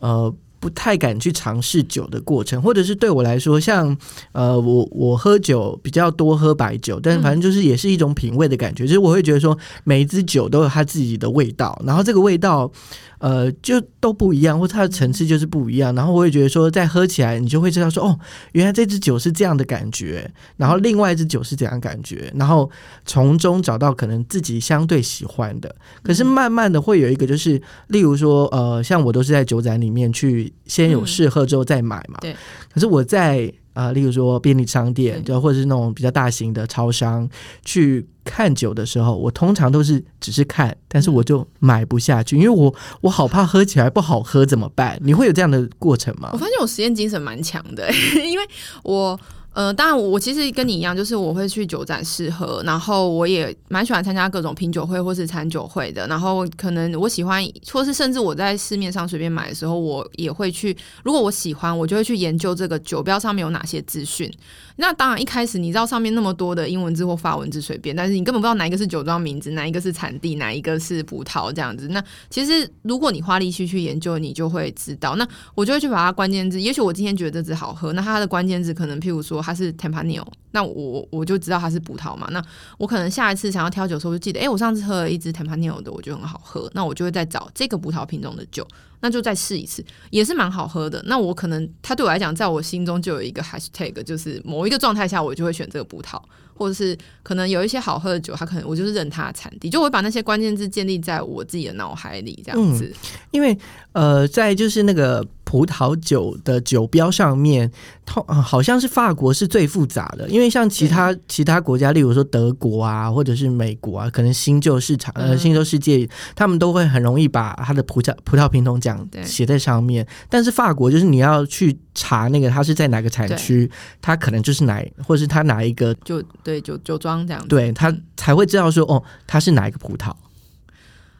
[0.00, 3.96] 呃不太敢去尝试酒的过程，或者是对我来说，像
[4.32, 12.70] 呃我我喝酒比较多喝白酒，但反正就是也是一种品味的感觉，就是我会觉得说每一支酒都有它自己的味道，然后这个味道
[13.18, 18.18] 呃就都不一样，或它的层次就是不一样，然后我会觉得说在喝起来你就会知道说哦，
[18.52, 22.70] 原来这支酒是这样的感觉，然后另外一支酒是怎样感觉，然后
[23.04, 25.74] 从中找到可能自己相对喜欢的。
[26.02, 32.18] 可是慢慢的会有一个，就是例如说，呃，像我都是在酒展里面去会先有试喝之后再买嘛。
[32.20, 32.34] 对。
[32.72, 37.28] 可是我在啊，例如说便利商店，对就或者是那种比较大型的超商
[37.64, 44.98] 去看酒的时候，我通常都是只是看，但是我就买不下去，因为我我好怕喝起来不好喝怎么办？
[45.02, 46.38] 你会有这样的过程吗我？
[46.38, 47.88] 发现我实验精神蛮强的，
[48.24, 48.44] 因为
[48.82, 49.18] 我。
[49.58, 56.06] 呃，当然，我其实跟你一样，就是我会去酒展试喝，然后我也蛮喜欢参加各种品酒会或是餐酒会的。
[56.06, 60.76] 然后可能我喜欢，或是甚至我在市面上随便买的时候，我也会去。
[61.02, 64.32] 如果我喜欢，我就会去研究这个酒标上面有哪些资讯。
[64.80, 71.88] 那当然，一开始你知道上面那么多的英文字或法文字随便，但是你根本不知道哪一个是酒庄名字，哪一个是产地，哪一个是葡萄这样子。
[71.88, 75.16] 那其实如果你花力气去研究，你就会知道。
[75.16, 75.26] 那
[75.56, 82.28] 我就会去把它关键字，也许我今天觉得这支好喝，那它的关键字可能譬如说它是 Tempanio，那我我就知道它是葡萄嘛。
[82.30, 82.40] 那
[82.78, 88.64] 我可能下一次想要挑酒的时候，就记得，哎、我上次喝了一支 Tempanio 的，我觉得很好喝，那我就会再找这个葡萄品种的酒，
[89.00, 91.02] 那就再试一次，也是蛮好喝的。
[91.06, 96.20] 那我可能它对我来讲，在我心中就有一个 hashtag，就是某一个状态下，我就会选这个葡萄，
[96.54, 102.92] 或者是可能有一些好喝的酒，它可能我就是认它的产地，就我会把那些关键字建立在我自己的脑海里，这样子。
[103.30, 103.56] 因为
[103.92, 107.72] 呃，在就是那个葡萄酒的酒标上面，
[108.04, 115.38] 通、呃好像是法国是最复杂的，因为像其他其他国家，例如说德国啊，或者是美国啊，可能新旧市场呃嗯。
[115.38, 119.24] 新旧世界，他们都会很容易把它的葡萄葡萄品种讲对。
[119.24, 123.70] 写在上面，但是法国就是你要去查那个它是在哪个产区，
[124.02, 127.48] 它可能就是哪或者是它哪一个，就对酒酒庄这样子。
[127.48, 130.12] 对它才会知道说哦，它是哪一个葡萄。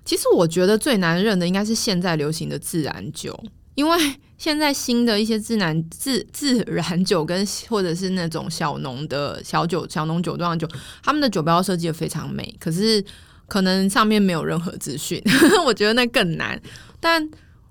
[0.04, 3.38] 其实我觉得最难认的应该是现在流行的自然酒，
[3.78, 3.96] 因为
[4.36, 10.66] 现在新的一些自然自自然酒跟或者是那种小农的小酒小农酒庄酒，
[11.00, 13.02] 他们的酒标设计的非常美，可是
[13.46, 15.22] 可能上面没有任何资讯，
[15.64, 16.60] 我觉得那更难。
[16.98, 17.24] 但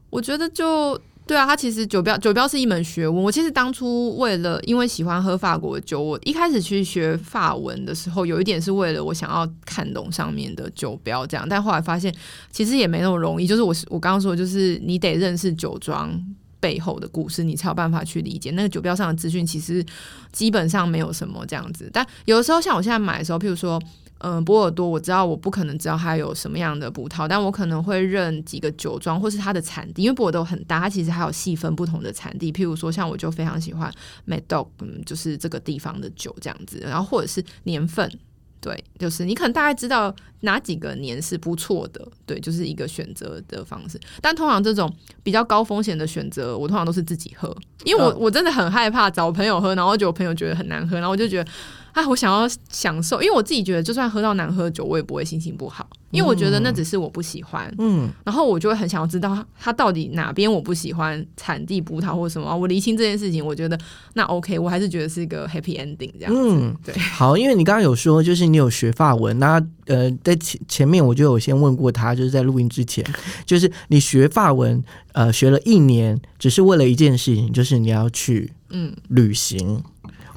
[0.09, 0.97] 我觉得就
[1.27, 3.21] 对啊，它其实酒标酒标是一门学问。
[3.21, 12.13] 我其实当初为了因为喜欢喝法国酒，我一开始去学法文的时候，有一点是为了我想要看懂上面的酒标这样，但后来发现
[12.51, 13.45] 其实也没那么容易。
[13.45, 16.19] 就是我我刚刚说，就是你得认识酒庄。
[16.59, 19.85] 背后的故事，你才有办法去理解那个酒标上的资讯，其实
[20.31, 21.87] 基本上没有什么这样子。
[21.93, 23.79] 但有的时候，像我现在买的时候，譬如说，
[24.19, 32.51] 嗯，波尔多，我知道我不可能知道它有什么样的葡萄，但我可能会认几个酒庄或是它的产地，因为波尔多很大，它其实还有细分不同的产地。
[32.51, 33.91] 譬如说，像我就非常喜欢
[34.27, 38.11] Medoc，嗯，就是这个地方的酒这样子，然后或者是年份。
[38.59, 43.99] 对，就是你可能大概知道哪几个年是不错的，对，就是一个选择的方式。
[44.19, 44.91] 但通常这种
[45.21, 47.55] 比较高风险的选择，我通常都是自己喝，
[47.85, 51.49] 因为我、嗯我真的很害怕找朋友喝，然后就我朋友觉得很难喝，然后我就觉得
[51.97, 63.75] 啊，我想要享受，因为我自己觉得，就算喝到难喝的酒，我也不会心情不好，因为我觉得那只是我不喜欢，嗯，然后我就会很想要知道它它到底哪边我不喜欢，产地葡萄或什么，我厘清这件事情，我觉得
[64.13, 66.95] 那 OK，我还是觉得是一个 happy ending 这样子，嗯对。
[66.99, 73.03] 好，因为你刚刚有说，就是你有学法文，那呃，在前前面我就有先问过他，就是在录音之前，
[73.43, 74.83] 就是你学法文，
[75.13, 79.83] 呃，学了一年，只是为了一件事情，就是你要去嗯，旅行。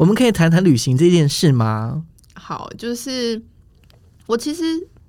[0.00, 2.02] 我们可以谈谈旅行这件事吗？
[2.32, 3.42] 好，就是
[4.24, 4.62] 我其实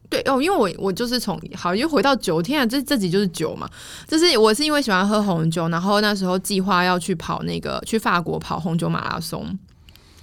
[0.09, 3.69] 对哦，因为我我就是从好又回到酒，天啊，这这集就是酒嘛，
[4.05, 9.57] 就是我是因为喜欢喝红酒，然后那时候计划要去跑那个去法国跑红酒马拉松，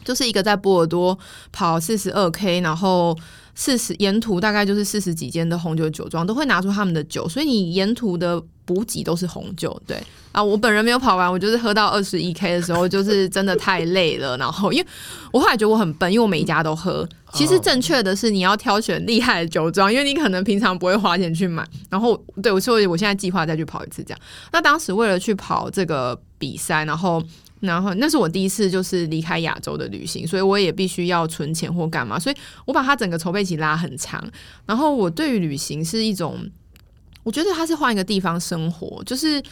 [0.05, 1.19] 就是一个在波尔多
[1.51, 3.16] 跑四十二 K，然后。
[3.61, 9.77] 四十沿途大概就是四十几间的红酒酒庄都会拿出他们的酒，所以你沿途的补给都是红酒。
[9.85, 10.01] 对
[10.31, 14.37] 啊，我本人没有跑完，我就是喝到二十一 K 的时候，就是真的太累了。
[14.39, 14.87] 然后 因为
[15.33, 17.07] 我后来觉得我很笨，因为我每一家都喝。
[17.33, 21.67] 其实正确的是你要挑选厉害的酒庄，因为你可能平常不会花钱去买。
[21.91, 24.21] 然后对我，所以我现在计划再去跑一次这样。
[24.53, 27.21] 那当时为了去跑这个比赛，然后。
[27.61, 34.25] 然后那是我第一次就是离开亚洲的旅行，所以我也必须要存钱或干嘛，所以我把它整个筹备期拉很长。
[34.67, 36.39] 然后我对于旅行是一种，
[37.25, 39.43] 我觉得它是换一个地方生活，就是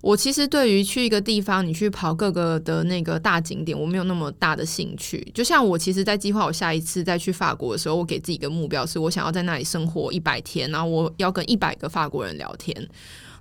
[0.00, 5.26] 我其实对于去一个地方，你去跑各个的那个大景点，我没有那么大的兴趣。
[5.34, 12.88] 就像我其实，在计划我下一次再去法国的时候，我给自己一个目标，是我想要在那里生活一百天，然后我要跟一百个法国人聊天。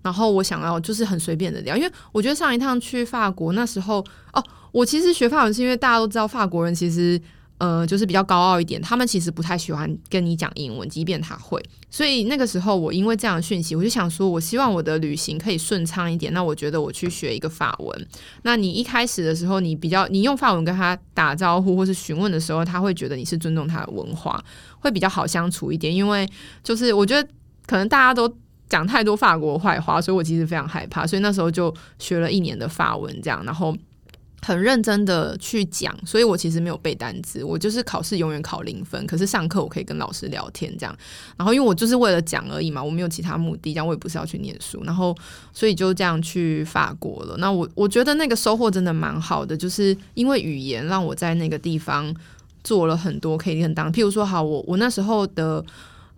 [0.06, 7.20] 然后我想要就是很随便的聊，因为我觉得上一趟去法国那时候哦，我其实学法文是因为大家都知道法国人其实
[7.58, 11.60] 呃就是比较高傲一点，他们其实不太喜欢跟你讲英文，即便他会。
[11.90, 16.32] 所以那个时候我因为这样的讯息，我就想说，我希望我的旅行可以顺畅一点。
[16.32, 18.08] 那我觉得我去学一个法文。
[18.44, 24.40] 那你一开始的时候，你比较你用法文跟他打招呼或是询问的时候，他会觉得你是尊重他的文化，
[24.78, 25.92] 会比较好相处一点。
[25.92, 26.30] 因为
[26.64, 27.28] 就是我觉得
[27.66, 28.32] 可能大家都。
[28.70, 33.76] 讲太多法国坏话，所以我其实非常害怕，所以那时候就学了一年的法文，这样，然后。
[34.42, 40.96] 很认真的去讲，所以我其实没有背单词，我就是考试永远考零分，可是上课我可以跟老师聊天这样。
[41.36, 44.84] 然后因为我就是为了讲而已嘛，我没有其他目的，这样我也不是要去念书。
[44.84, 45.18] 然后
[45.52, 47.36] 所以就这样去法国了。
[47.40, 52.14] 那我我觉得那个收获真的蛮好的，就是因为语言让我在那个地方
[52.64, 55.66] 做了很多可以很当，譬如说，好，我我那时候的。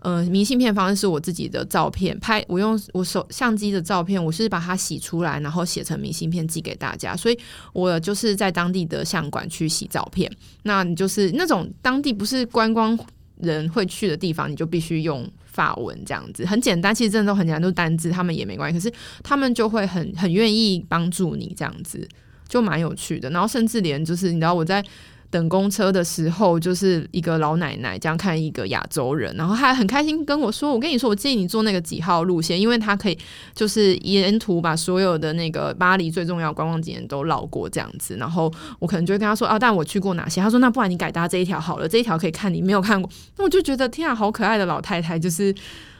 [0.00, 7.16] 嗯，明信片方式是我自己的照片拍，我用我手相机的照片，我是把它洗出来，然后写成明信片寄给大家。
[7.16, 7.38] 所以
[7.72, 10.30] 我就是在当地的相馆去洗照片。
[10.62, 12.96] 那你就是那种当地不是观光
[13.38, 18.78] 人会去的地方，你就必须用法文这样子，很简单，其实真的都很简单，都单字，他们也没关系。
[18.78, 18.92] 可是
[19.24, 22.08] 他们就会很很愿意帮助你这样子，
[22.48, 23.28] 就蛮有趣的。
[23.30, 24.84] 然后甚至连就是你知道我在。
[25.30, 33.18] 等公车的时候，就是一个老奶奶这样看一个亚洲人，然后还很开心跟我说：“我跟你说，我建议你坐那个几号路线，因为她可以
[33.54, 43.10] 就是沿途把所有的那个巴黎最重要观光景点都绕过这样子。”然后我可能就会跟他说：“啊，但我去过哪些？”他说：“那不然你改搭这一条好了，这一条可以看你没有看过。
[43.36, 45.54] ”那我就觉得天啊，好可爱的老太太，就是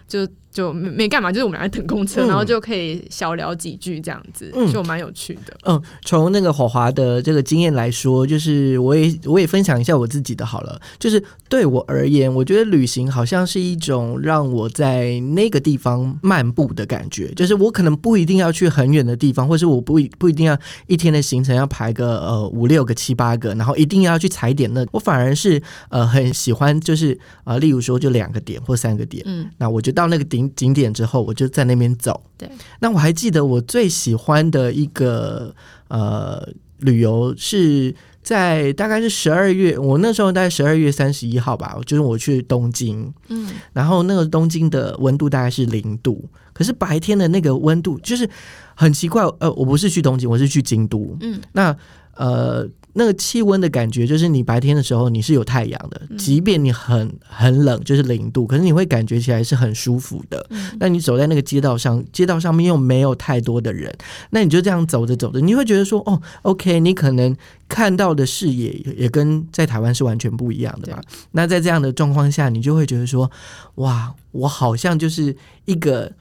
[0.06, 0.26] 就。
[0.50, 5.56] 就没没干嘛，就是我们来等公车，然后就可以小聊几句这样子，就蛮有趣的。
[5.64, 10.80] 嗯，从那个火华的这个经验来说，就是我也我也分享一下我自己的好了。
[10.98, 17.28] 就是对我而言，我觉得旅行好像是一种让我在那个地方漫步的感觉。
[17.34, 24.72] 就是我可能不一定要去很远的地方，或是我不不一定要一天的行程要排个呃五六个七八个，然后一定要去踩点。
[24.72, 30.37] 那我反而是呃很喜欢，就是呃例如说就两个点或三个点，嗯，那我就到那个顶。
[30.54, 32.20] 景点之后，我就在那边走。
[32.36, 35.54] 对，那我还记得我最喜欢的一个
[35.88, 36.46] 呃
[36.78, 43.10] 旅游是在大概是十二月，我那时候大概十二月三十一号吧，就是我去东京。
[43.28, 48.28] 嗯，然后那个东京的温度大概是零度，可是白天的那个温度就是
[48.74, 49.24] 很奇怪。
[49.40, 51.16] 呃，我不是去东京，我是去京都。
[51.20, 51.74] 嗯，那
[52.16, 52.68] 呃。
[52.94, 60.44] 那个气温的感觉，就是你白天的时候你是有太阳的，即便你很很冷，就是零度，可是你会感觉起来是很舒服的。
[60.80, 63.94] 那你走在那个街道上，街道上面又没有太多的人，
[64.30, 67.36] 那你就这样走着走着，你会觉得说，哦，OK，你可能
[67.68, 71.00] 看到的视野也跟在台湾是完全不一样的嘛。
[71.32, 73.30] 那在这样的状况下，你就会觉得说，
[73.76, 75.36] 哇，我好像就是
[75.66, 76.12] 一个。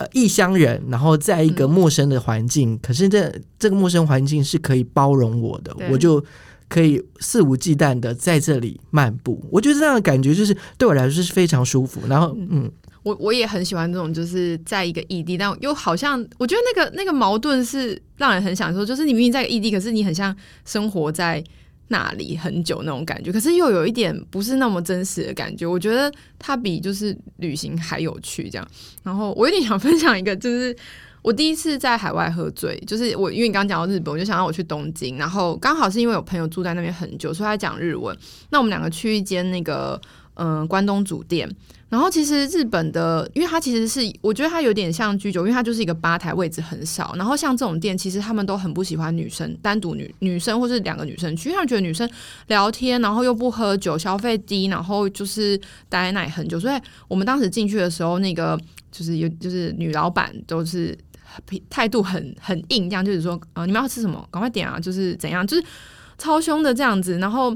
[0.00, 6.24] 呃，异乡人，然后在一个陌生的环境，可是这这个陌生环境是可以包容我的，我就
[6.70, 9.44] 可以肆无忌惮的在这里漫步。
[9.50, 12.00] 我觉得这样的感觉就是对我来说是非常舒服。
[12.08, 12.72] 然后，嗯，
[13.02, 20.34] 我我也很喜欢这种，就是在一个异地，但又好像我觉得那个那个矛盾是让人很享受，就是你明明在异地，可是你很像
[20.64, 21.44] 生活在。
[21.92, 25.66] 那里很久那种感觉，可是又有一点不是那么真实的感觉。
[25.66, 28.48] 我觉得它比就是旅行还有趣。
[28.48, 28.68] 这样，
[29.02, 30.74] 然后我有点想分享一个，就是
[31.20, 38.16] 我第一次在海外喝醉，就是我因为你刚刚讲到日本，我就想让我去东京，然后刚好是因为有朋友住在那边很久，所以他讲日文。
[38.50, 40.00] 那我们两个去一间那个
[40.34, 41.50] 嗯关东煮店。
[41.90, 47.12] 然后其实日本的，因为它其实是我觉得它有点像居酒，因为它就是一个吧台，位置很少。
[47.16, 52.08] 然后像这种店，其实他们都很不喜欢女生单独女女生或是两个女生去，因为他们觉得女生
[52.46, 56.60] 聊天，然后又不喝酒，消费低，然后就是待在那里很久。
[56.60, 58.56] 所以我们当时进去的时候，那个
[58.92, 60.96] 就是有就是女老板都是
[61.68, 65.64] 态度很很硬，这样就是说啊，你们要吃什么，赶快点啊，就是怎样，就是
[66.16, 67.52] 超凶的这样子，然后。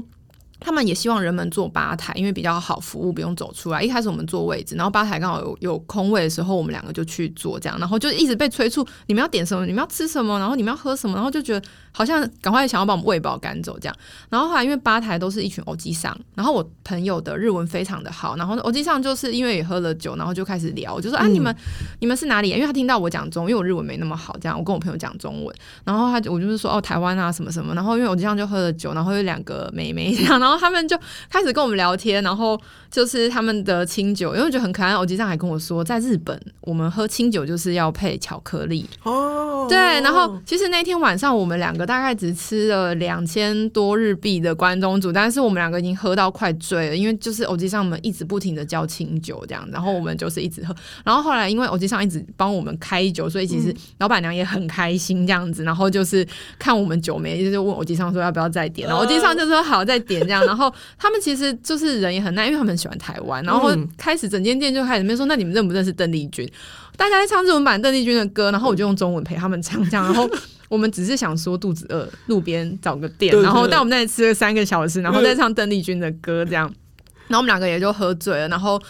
[0.59, 3.81] 他们也希望人们坐吧台，因为比较好服务，不用走出来。
[3.83, 13.95] 一开始我们坐位置，然后吧台刚好有有空位的时候，我们两个就去坐这样，然后就一直被催促，你们要点什么，你们要吃什么，然后你们要喝什么，然后就觉得好像赶快想要把我们喂饱赶走这样。
[14.29, 21.55] 然后后来因为吧台都是一群欧基上，然后我朋友的日文非常的好，然后欧基上就是因为也喝了酒，然后就开始聊，就说啊你们
[21.99, 22.49] 你们是哪里？
[22.49, 30.99] 因为他听到我讲中，因为我日文没那么好，这样我跟我朋友讲中文，然后他我就是说哦台湾啊什么什么，然后因为欧基上就喝了酒，然后有两个妹妹这样，然后他们就。
[31.29, 34.95] 开始跟我们聊天，然后就是他们的清酒，因为我觉得很可爱。
[34.95, 39.67] 欧机上还跟我说，在日本我们喝清酒就是要配巧克力哦。
[39.69, 50.73] 对，然后其实那天晚上我们两个大概只吃了两千多日币的关东煮，但是我们两个已经喝到快醉了，因为就是欧机上我们一直不停的叫清酒这样，然后我们就是一直喝。
[51.03, 55.63] 然后后来因为偶机上一直帮我们开酒，所以其实老板娘也很开心这样子。
[55.63, 56.25] 然后就是
[56.57, 61.19] 看我们酒没，就是问偶机上说要不要再点，然后偶机上就说好再点这样，然后他们。
[61.25, 66.47] 其实就是人也很耐，因为他们很喜欢台湾，然后开始整间店就开始没说，那你们认不认识邓丽君？
[66.95, 70.05] 大家在唱日文版邓丽君的歌，然后我就用中文陪他们唱，这样。
[70.05, 70.29] 然后
[70.69, 76.65] 我们只是想说肚子饿，路边找个店，然后但我们那里吃了三个小时，然后再唱邓丽君的歌，这样。
[77.27, 78.81] 然后我们两个也就喝醉了，然后。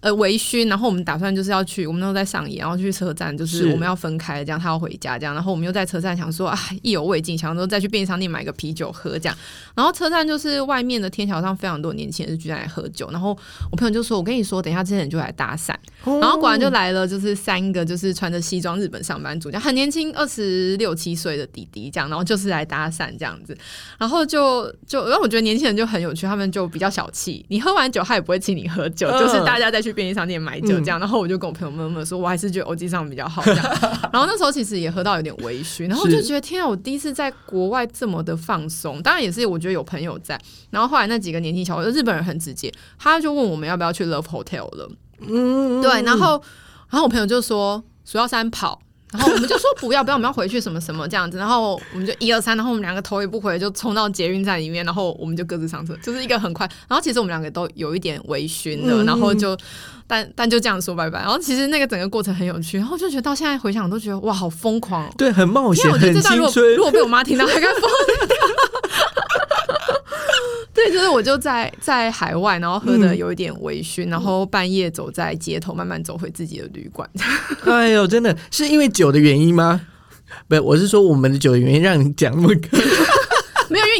[0.00, 3.70] 呃微醺，然后我们打算就是要去，我们都在上野，然后去车站，就是是。
[3.70, 9.36] 我们要分开，这样他要回家，这样，然后我们又在车站想说啊意犹未尽，想说再去便利商店买个啤酒喝这样，
[9.74, 13.36] 然后车站就是外面的天桥上非常多年轻人是聚在来喝酒，然后
[13.70, 15.74] 我朋友就说，我跟你说，等一下这些人就来搭讪，
[16.20, 23.56] 然后果然就来了，就是三个就是穿着西装日本上班族，这样很年轻，二十六七岁的弟弟这样，然后就是来搭讪这样子，
[23.98, 29.20] 然后就就让我觉得年轻人就很有趣，他们就比较小气，你喝完酒他也不会请你喝酒，嗯。
[29.20, 33.64] 就是大家再去便利商店买酒这样，然后我就跟我朋友闷闷说，我还是觉得欧记上比较好这样，
[34.12, 44.90] 然后那时候其实也喝到有点微醺，然后就觉得天啊，我第一次在国外这么的放松，当然也是我觉得有朋友在，然后后来那几个年轻小伙子，日本人很直接，他就问我们要不要去 Love Hotel 了。
[45.26, 46.42] 嗯，对，然后
[46.88, 48.80] 然后我朋友就说数到三跑，
[49.12, 59.56] 然后我们就说不要不要，我们要回去什么什么这样子，然后我们就一二三，然后我们两个头也不回就冲到捷运站里面，然后我们就各自上车，就是一个很快，然后其实我们两个都有一点微醺的，嗯然后就
[60.06, 65.10] 但但就这样说拜拜，然后其实那个整个过程很有趣，然后就觉得到现在回想都觉得哇好疯狂哦。
[65.16, 66.82] 对，很冒因为险，我觉得很这段如果如。
[66.82, 67.82] 果被我妈听到，还该疯
[68.26, 68.36] 掉。
[70.74, 77.08] 对，就是我就在在海外，然后喝的有一点微醺，然后半夜走在街头，慢慢走回自己的旅馆。
[77.66, 79.80] 哎呦，真的是因为酒的原因吗？
[80.46, 82.54] 不，我是说我们的酒的原因，让你讲那么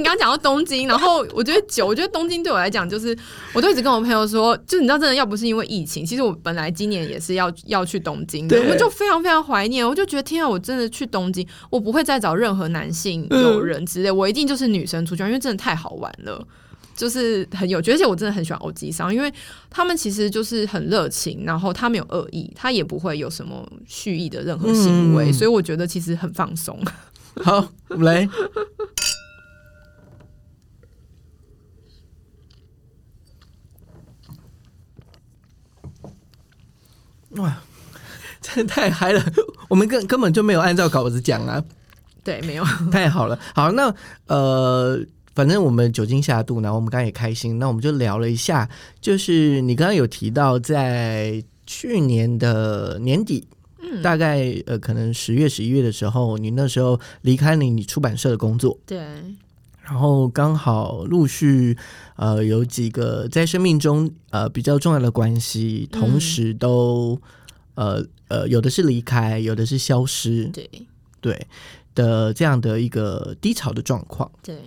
[0.01, 3.17] 你刚刚讲到东京，然后我觉得酒，我觉得东京对我来讲，就是
[3.53, 16.47] 我都一直跟我朋友说，就你知道，真的要不是因为疫情，其实我本来今年也是要要去东京的，我就非常非常怀念，我就觉得天啊，我真的去东京，我不会再找任何男性友人之类，我一定就是女生出去玩，因为真的太好玩了。
[16.97, 19.33] 就是很有趣，而且我真的很喜欢欧吉桑，因为
[19.71, 26.79] 他们其实就是很热情，然后他没有恶意，他也不会有什么蓄意的任何行为，嗯所以我觉得其实很放松。
[27.43, 28.29] 好，我们来。
[37.37, 37.63] 哇，
[38.41, 39.25] 真的太嗨了！
[39.69, 41.63] 我们根根本就没有按照稿子讲啊，
[42.25, 43.39] 对，没有， 太好了。
[43.55, 43.95] 好，那
[44.27, 44.99] 呃，
[45.35, 48.69] 反正我们酒精下肚，然后我们刚刚也开心，那我们就聊了一下，
[49.01, 53.47] 就是你刚刚有提到在去年的年底。
[53.83, 58.99] 嗯，大概呃，可能十月、十一月的时候，你那时候离开了你出版社的工作，对，
[59.91, 61.77] 然后刚好陆续
[62.15, 66.01] 呃有几个在生命中呃比较重要的关系，嗯。
[66.01, 67.21] 同时都、
[67.75, 70.71] 呃呃有的是离开，有的是消失，对，
[71.21, 71.47] 对
[71.93, 74.31] 的这样的一个低潮的状况。
[74.45, 74.63] 对，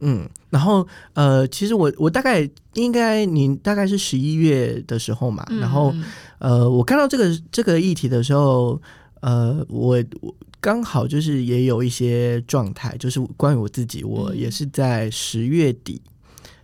[0.00, 6.04] 嗯，然后呃，其实我我大概应该你大概是十一月的时候嘛，然后嗯。
[6.38, 8.80] 呃，我看到这个这个议题的时候，
[9.20, 10.34] 呃，我我
[10.64, 16.00] 刚好就是也有一些状态，就是关于我自己，我嗯也是在十月底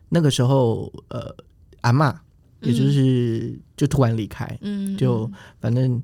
[0.08, 1.36] 那个时候，呃，
[1.82, 2.14] 阿嬷，
[2.62, 5.30] 也就是就突然离开，嗯，就
[5.60, 6.02] 反正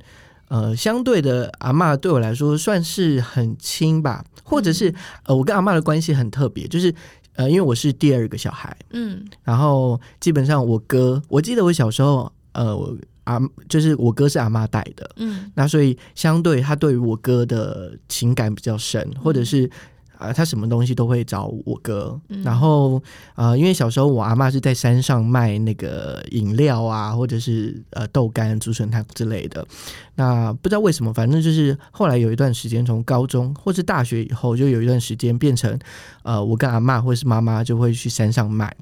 [0.48, 4.94] 呃，相对的阿嬷对我来说算是很亲吧，或者是
[5.24, 6.94] 呃，我跟阿嬷的关系很特别，就是
[7.36, 9.24] 呃，因为我是第二个小孩，嗯。
[9.42, 12.94] 然后基本上我哥，我记得我小时候，呃，我
[13.26, 19.70] 阿就是我哥是阿妈带的，嗯那所以相对他对于我哥的情感比较深，或者是
[20.18, 22.18] 啊、呃他什么东西都会找我哥。
[22.28, 23.02] 嗯然后
[23.34, 29.66] 呃，因为小时候我阿妈是在山上卖那个饮料啊，或者是呃豆干、竹笋汤之类的。
[30.14, 35.78] 那不知道为什么，反正就是后来有一段时间，从高中或是大学以后，就有一段时间变成
[36.22, 38.74] 呃，我跟阿妈或是妈妈就会去山上卖。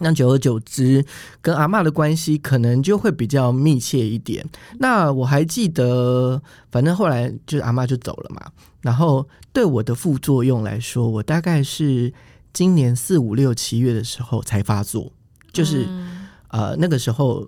[0.00, 1.04] 那久而久之，
[1.40, 4.44] 跟阿妈的关系可能就会比较密切一点。
[4.78, 8.50] 那我还记得，反正后来就是阿妈就走了嘛。
[8.80, 12.12] 然后对我的副作用来说，我大概是
[12.52, 15.12] 今年四五六七月的时候才发作，
[15.52, 17.46] 就是、嗯呃那个时候，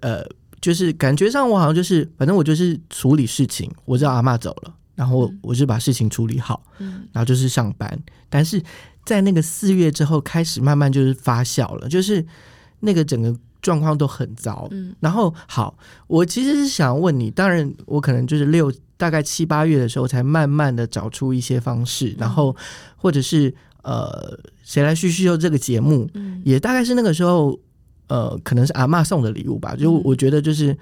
[0.00, 0.22] 呃，
[0.60, 7.98] 就是感觉上我好像就是，反正我就是处理事情，我知道阿妈走了，然后嗯我就把事情处理好，嗯然后就是上班。
[8.28, 8.62] 但是
[9.08, 12.22] 在那个四月之后，开始慢慢就是发酵了，就是
[12.80, 14.68] 那个整个状况都很糟。
[14.70, 22.54] 嗯然后好，我其实是想问你，当然我可能就是六大概七八月的时候，才慢慢的找出一些方式，然后
[22.96, 27.58] 或者是呃，谁来叙叙旧这个节目，嗯也大概是那个时候，
[28.08, 29.74] 呃，可能是阿妈送的礼物吧。
[29.74, 30.76] 就嗯我觉得就是，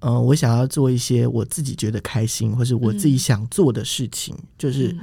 [0.00, 4.94] 呃，我想要做一些我自己觉得开心，或是我自己嗯想做的事情，就是。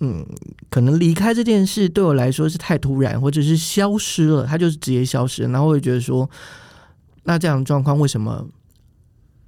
[0.00, 0.36] 嗯嗯，
[0.68, 5.42] 可能离开这件事对我来说是太突然，或者是消失了，他就是直接消失。
[5.44, 6.28] 然后我会觉得说，
[7.24, 8.46] 那这样的状况为什么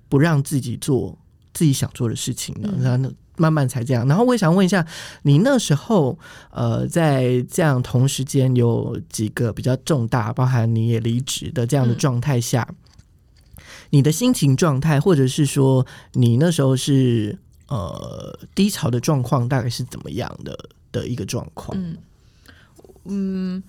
[0.08, 1.18] 不让自己做
[1.52, 2.70] 自己想做的事情呢？
[2.76, 4.04] 嗯然后慢慢才这样。
[4.08, 4.84] 然后我也想问一下，
[5.22, 6.18] 你那时候
[6.50, 12.66] 呃，在这样同时间有几个比较重大，包含你也离职的这样的嗯状态下，
[13.90, 17.38] 你的心情状态，或者是说你那时候是
[17.68, 20.58] 呃低潮的状况，大概是怎么样的
[20.90, 21.76] 的一个状况？
[21.78, 21.96] 嗯
[23.04, 23.62] 嗯，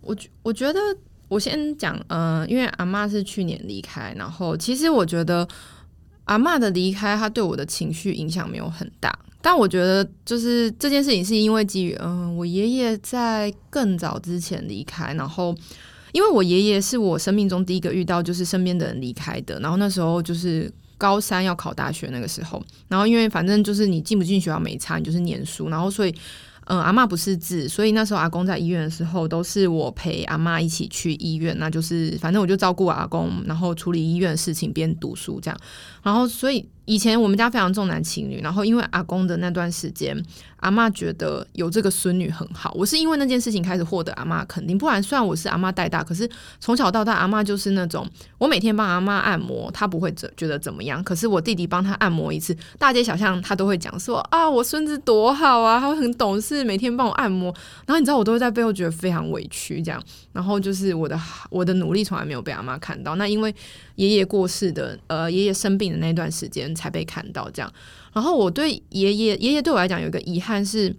[0.00, 0.78] 我觉我觉得
[1.28, 5.48] 我先讲，呃，因为阿妈是去年离开，然后其实我觉得
[6.24, 9.18] 阿妈的离开，她对我的情绪影响没有很大。
[9.40, 15.54] 但我觉得，就是这件事情是因为基于，嗯，我爷爷在更早之前离开，然后
[16.12, 26.14] 因为我爷爷是我生命中第一个遇到就是身边的人离开的，然后那时候就是高三要考大学那个时候，然后因为反正就是你进不进学校没差，你就是念书，然后所以。
[26.66, 31.54] 嗯，阿妈不识字，所以那时候阿公在医院的时候，都是我陪阿妈一起去医院。
[31.58, 35.60] 那就是反正我就照顾阿公，然后处理医院的事情，边读书这样。
[36.02, 38.40] 然后所以以前我们家非常重男轻女。
[38.42, 40.20] 然后因为阿公的那段时间，
[40.56, 42.72] 阿妈觉得有这个孙女很好。
[42.74, 44.76] 我是因为那件事情开始获得阿妈肯定。
[44.76, 46.28] 不然虽然我是阿妈带大，可是
[46.60, 48.06] 从小到大阿妈就是那种
[48.38, 51.02] 我每天帮阿妈按摩，她不会怎觉得怎么样。
[51.02, 56.64] 可是我弟弟帮她按摩一次，大街小巷她都会讲说啊，我孙子多好啊，他会很懂事。
[56.64, 57.54] 每天帮我按摩，
[57.86, 61.20] 然后你知道我都会在背后觉得非常委屈，这样，然后就是我的
[61.50, 63.54] 我的努力从来没有被阿妈看到，那因为
[63.96, 67.72] 爷爷过世的，呃，爷爷生病的那段时间才被看到，这样，
[68.12, 70.94] 然后我对爷爷爷爷对我来讲有一个遗憾是，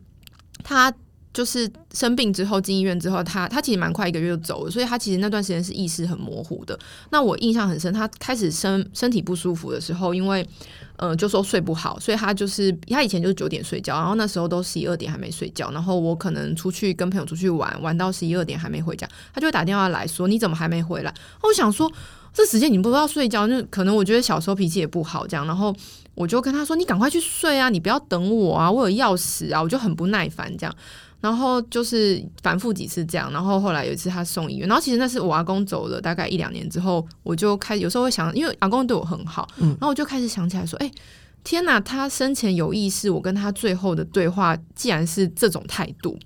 [0.63, 0.93] 他。
[1.35, 6.79] 就是生病之后进医院之后，他他其实蛮快一个月就走了，所以他其实那段时间是意识很模糊的。
[7.09, 10.47] 那我印象很深，他开始身身体不舒服的时候，因为
[10.95, 21.13] 呃就说睡不好，所以他就是他以前就是九点睡觉，然后那时候都十一二点还没睡觉，然后我可能出去跟朋友出去玩，玩到十一二点还没回家，他就会打电话来说你怎么还没回来？
[21.41, 21.91] 我想说
[22.35, 25.73] 这时间你不知道睡觉，就可能我觉得小时候脾气也不好这样，然后
[26.13, 30.75] 我就跟他说你赶快去睡啊，你不要等我啊，我有钥匙啊，我就很不耐烦这样。
[31.21, 40.91] 然后就是反复几次这样，然后后来有一次他送医院，然后其实那是我阿公走了大概一两年之后，我就开有时候会想，因为阿公对我很好，然后我就开始想起来说，哎，
[41.43, 46.19] 天哪，他生前有意识，我跟他最后的对话既然是这种态度，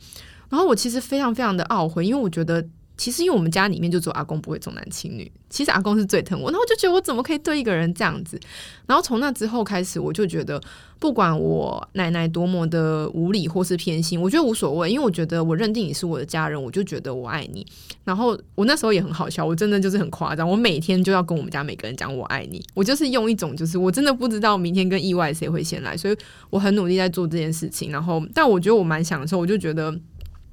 [0.50, 2.66] 然后我其实非常非常的懊悔，因为我觉得。
[3.00, 8.38] 其实因为我们家里面就只有阿公不会重男轻女，其实阿公是最疼我，然后我就觉得我怎么可以对一个人这样子？
[8.86, 10.62] 然后从那之后开始，我就觉得
[11.00, 17.66] 不管我奶奶多么的无理或是偏心，我觉得无所谓，因为我觉得我认定你是我的家人，我就觉得我爱你。
[18.04, 26.18] 然后我那时候也很好笑，我真的就是很夸张，我每天就要跟我们家每个人讲我爱你，我就是用一种就是我真的不知道明天跟意外谁会先来，所以
[26.50, 27.94] 我很努力在做这件事情。
[27.94, 29.98] 然后，但我觉得我蛮享受，我就觉得，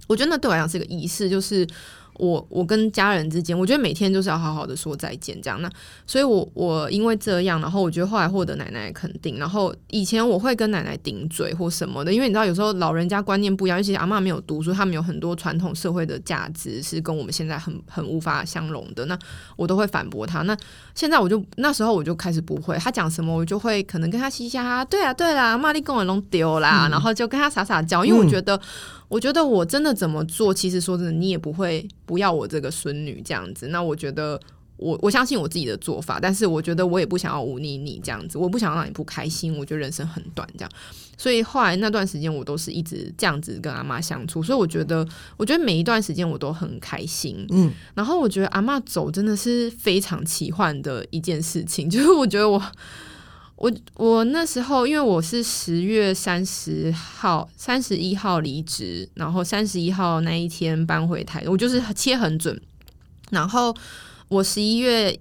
[0.07, 1.67] 我觉得那对我来讲是个仪式，就是。
[2.19, 5.61] 我我跟家人之间，我觉得每天就是要好好的说再见，这样。
[5.61, 5.71] 那
[6.07, 9.39] 所以，我我因为这样，然后我觉得后来获得奶奶肯定。
[9.39, 19.05] 然后以前我会跟奶奶顶嘴或什么的，因为你知道，有时候老人家观念不一样，尤其是阿妈没有读书，他们有很多传统社会的价值是跟我们现在很很无法相容的。
[19.07, 19.19] 那
[19.57, 20.43] 我都会反驳他。
[20.43, 20.57] 那
[20.95, 28.61] 现在我就那时候我就开始不会，他讲什么我就会可能跟他嘻嘻哈哈，对啊对啦，玛丽跟我弄丢啦，然后就跟他撒撒娇，因为我觉得。
[29.09, 33.69] 我觉得我真的怎么做，其实说真的，你也不会不要我这个孙女这样子。
[33.69, 34.41] 那我觉得，
[34.77, 39.57] 我我相信我自己的做法，但是我觉得我也不想要忤逆你这样子，我不想让你不开心。
[39.57, 40.71] 我觉得人生很短，这样。
[41.17, 44.43] 所以后来那段时间，我都是一直这样子跟阿妈相处。
[44.43, 47.47] 所以我觉得，我觉得每一段时间我都很开心。
[47.51, 47.73] 嗯。
[47.95, 52.61] 然后我觉得阿妈走真的是非常奇幻的一件事情， 就是我觉得我。
[53.57, 62.61] 我我那时候，因为我是十月三十号、三十一号离职，然后三十一号那一天搬回台，我就是切很准，
[63.31, 63.75] 然后
[64.29, 65.19] 我十一月。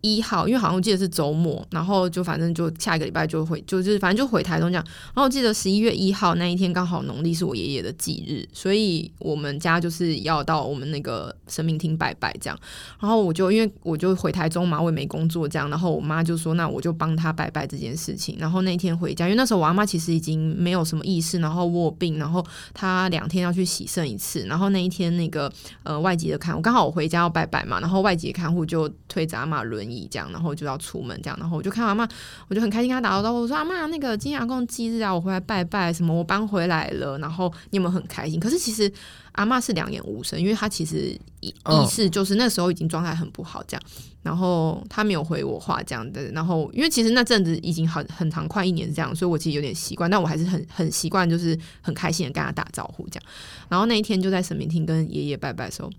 [0.00, 4.84] 一号，因为好像我记得是周末，然后就反正就下一个礼拜就回，就是反正就回台东这样。
[5.06, 12.56] 然后我记得十一月一号那一天刚好农历是我爷爷的忌日，所以我们家就是要到我们那个神明厅拜拜这样。
[13.00, 15.68] 然后我就因为我就回台中嘛，我也没工作这样。
[15.68, 24.46] 然后我妈就说：“那我就帮他拜拜这件事情。”然后那天回家，因为那时候我阿妈其实已经没有什么意识，然后卧病，然后她两天要去洗肾一次。
[24.46, 29.88] 然后那一天那个呃外籍的看护刚好我回家要拜拜嘛，然后外籍看护就推着阿妈轮。
[30.10, 32.06] 这样，然后就要出门，这样，然后我就看阿妈，
[32.48, 38.38] 我就很开心跟她打招呼，我说阿妈，那个今天阿公忌日啊，我回来拜拜，什么我搬回来了，然后你有没有很开心？
[38.38, 38.92] 可是其实
[39.32, 43.82] 阿妈是两眼无神，因为她其实意意识就是那时候已经状态很不好，这样，
[44.22, 53.24] 然后她没有回我话，这样的，然后因为其实那阵子已经很很长，快一年这样，所以我其实有点习惯，但我还是很很习惯，就是很开心的跟她打招呼这样，
[53.68, 55.90] 然后那一天就在神明厅跟爷爷拜拜的时候，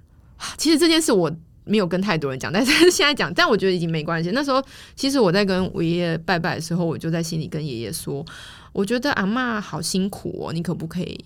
[0.56, 1.30] 其实这件事我。
[1.66, 4.30] 没有跟太多人讲，但是现在讲， 但我觉得已经没关系。
[4.30, 4.62] 那时候
[4.94, 8.24] 其实我在跟我爷爷拜拜的时候，我就在心里跟爷爷说
[8.72, 11.18] ：“我觉得阿妈好辛苦哦，你可不可以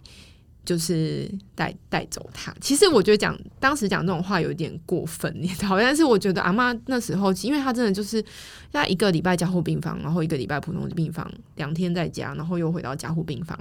[0.64, 2.54] 就是带带走他。
[2.60, 8.24] 其实我觉得讲当时讲这种话有点过分，你知道，但是我觉得阿妈那时候，因为她真的就是
[8.72, 13.58] 要一个礼拜加护病房，然后一个礼拜普通病房，两天在家，然后又回到加护病房。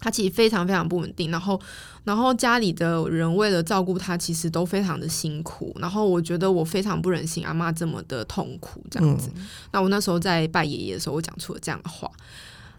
[0.00, 1.60] 他其实非常非常不稳定，然后，
[2.04, 5.76] 然后家里的人为了照顾他，其实都非常的辛苦。
[5.78, 9.30] 然后我觉得我非常不忍心阿妈这么的痛苦这样子。
[9.72, 12.10] 那我那时候在拜爷爷的时候，我讲出了这样的话。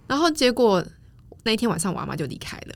[0.07, 0.83] 然后结果
[1.43, 2.73] 那一天晚上，我阿妈就离开了。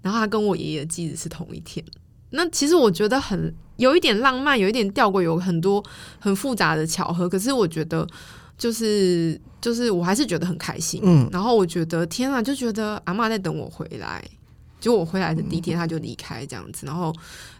[0.00, 1.84] 然后他跟我爷爷的忌日是同一天。
[2.30, 5.84] 那其实我觉得很有一点浪漫，有一点吊诡，有很多
[6.20, 7.28] 很复杂的巧合。
[7.28, 8.06] 可是我觉得。
[8.60, 11.00] 就是就是，我还是觉得很开心。
[11.02, 14.22] 嗯，然后我觉得天啊，就觉得阿妈在等我回来。
[14.78, 16.84] 就我回来的第一天，他就离开这样子。
[16.86, 17.10] 然后，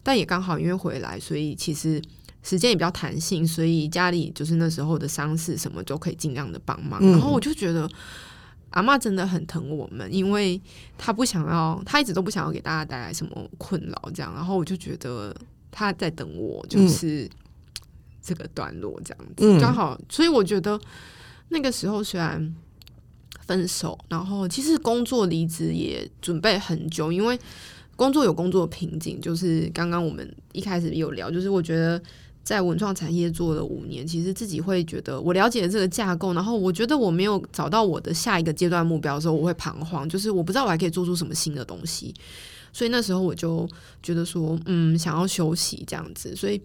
[0.03, 2.01] 但也刚好因为回来，所以其实
[2.42, 7.01] 时间也比较弹性，所以家里就是那时候的丧事什么都可以尽量的帮忙。
[7.11, 7.90] 然后我就觉得
[8.70, 10.61] 阿妈真的很疼我们，因为
[10.98, 14.34] 她不想要，她一直都不想要给大家带来什么困扰这样。
[14.34, 15.34] 然后我就觉得
[15.70, 17.26] 她在等我，就是。
[18.22, 20.78] 这个段落这样子刚好，所以我觉得
[21.48, 22.54] 那个时候虽然
[23.46, 27.38] 分手，然后其实工作离职也准备很久，因为
[27.96, 29.20] 工作有工作瓶颈。
[29.20, 32.00] 就是刚刚我们一开始有聊，就是我觉得
[32.44, 42.14] 在文创产业做了五年，其实自己会觉得我了解了这个架构，然后我觉得我没有找到我的下一个阶段目标的时候，我会彷徨，就是我不知道我还可以做出什么新的东西。
[42.72, 43.68] 所以那时候我就
[44.02, 46.60] 觉得说，嗯，想要休息这样子，所以。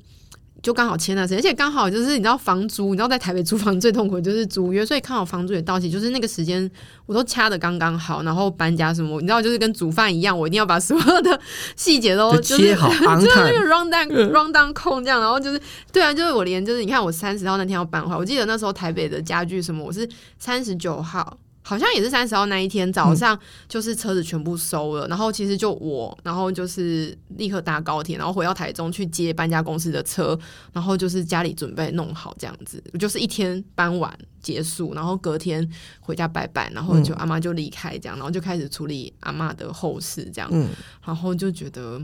[0.64, 6.70] 就刚好签了，而且刚好就是你知道房租，你知道在台北租房最痛苦就是租约，所以刚好房租也到期，就是那个时间
[7.06, 11.40] 我都掐的刚刚好，然后搬家什么，你知道就是跟煮饭一样，我一定要把所有的
[11.76, 12.90] 细节都 切好，
[13.22, 21.38] 就是那个 run down run down 空这样，然后就是对啊，就是我连就是你看我三十号那天要搬回来，我记得那时候台北的家具什么，我是三十九号。
[21.68, 23.38] 好像也是三十号那一天早上，
[23.68, 30.38] 就是车子全部收了，然后其实就我，然后就是立刻搭高铁，然后回到台中去接搬家公司的车，
[30.72, 35.68] 然后就是家里准备弄好这样子，就是一天搬完结束，然后隔天
[36.00, 40.70] 回家拜拜，然后就阿妈就离开这样，然后就开始处理阿妈的后事这样，
[41.04, 42.00] 然后就觉得。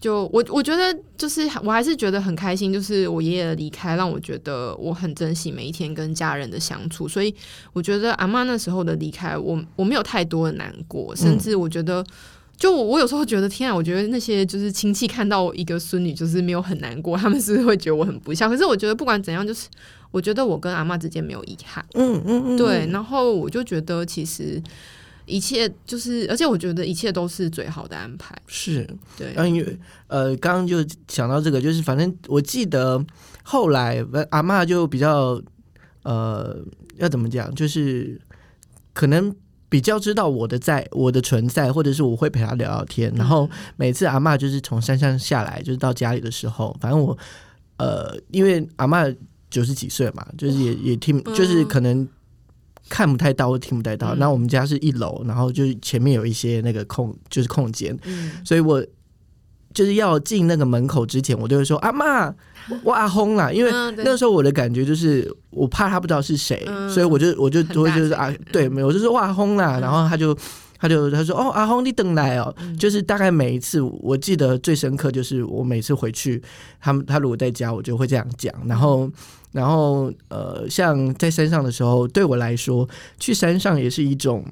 [0.00, 7.34] 就我我觉得就是我还是觉得很开心，就是我爷爷的离开让我觉得我很珍惜每一天跟家人的相处，所以
[7.74, 12.02] 我觉得阿妈那时候的离开，我我没有太多的难过，甚至我觉得，
[12.56, 18.48] 就我有时候觉得天啊，我觉得那些就是亲戚看到一个孙女就是没有很难过，他们是会觉得我很不孝。
[18.48, 19.68] 可是我觉得不管怎样，就是
[20.10, 24.62] 我觉得我跟阿妈之间没有遗憾，嗯嗯嗯，对，然后我就觉得其实。
[25.30, 28.36] 一切就是，而且我觉得一切都是最好的安排。
[28.46, 28.84] 是，
[29.16, 29.32] 对。
[29.48, 29.78] 因为
[30.08, 33.02] 呃，刚刚就想到这个，就是反正我记得
[33.42, 35.40] 后来阿妈就比较
[36.02, 36.58] 呃，
[36.96, 38.20] 要怎么讲，就是
[38.92, 39.34] 可能
[39.68, 43.12] 比较知道我的在，我的存在，或者是我会陪他聊聊天。
[43.14, 47.16] 然后每次阿妈就是从山上下来，就是到家里的时候，反正我
[47.76, 49.04] 呃，因为阿妈
[49.48, 52.06] 九十几岁嘛，就是也也听，就是可能。
[52.90, 54.14] 看不太到，或听不太到。
[54.16, 57.96] 那我们家是一楼，然后就是前面有一些那个空，就是空间。
[58.44, 58.84] 所以我
[59.72, 62.34] 就是要进那个门口之前，我就会说：“阿妈，
[62.82, 70.36] 我阿轰啦。”因为那个时候我的感觉就是，我怕他不知道是谁，所以我就我就就会就是啊，对，没有，我就说：“哇，阿轰啦。”然后他就
[70.76, 76.42] 他就他说：“哦，阿轰，你等来哦。”就是大概每一次，我记得最深刻就是我每次回去，
[76.80, 79.08] 他们他如果在家，我就会这样讲，然后。
[79.52, 82.88] 然后，呃，像在山上的时候，对我来说，
[83.18, 84.44] 去山上也是一种，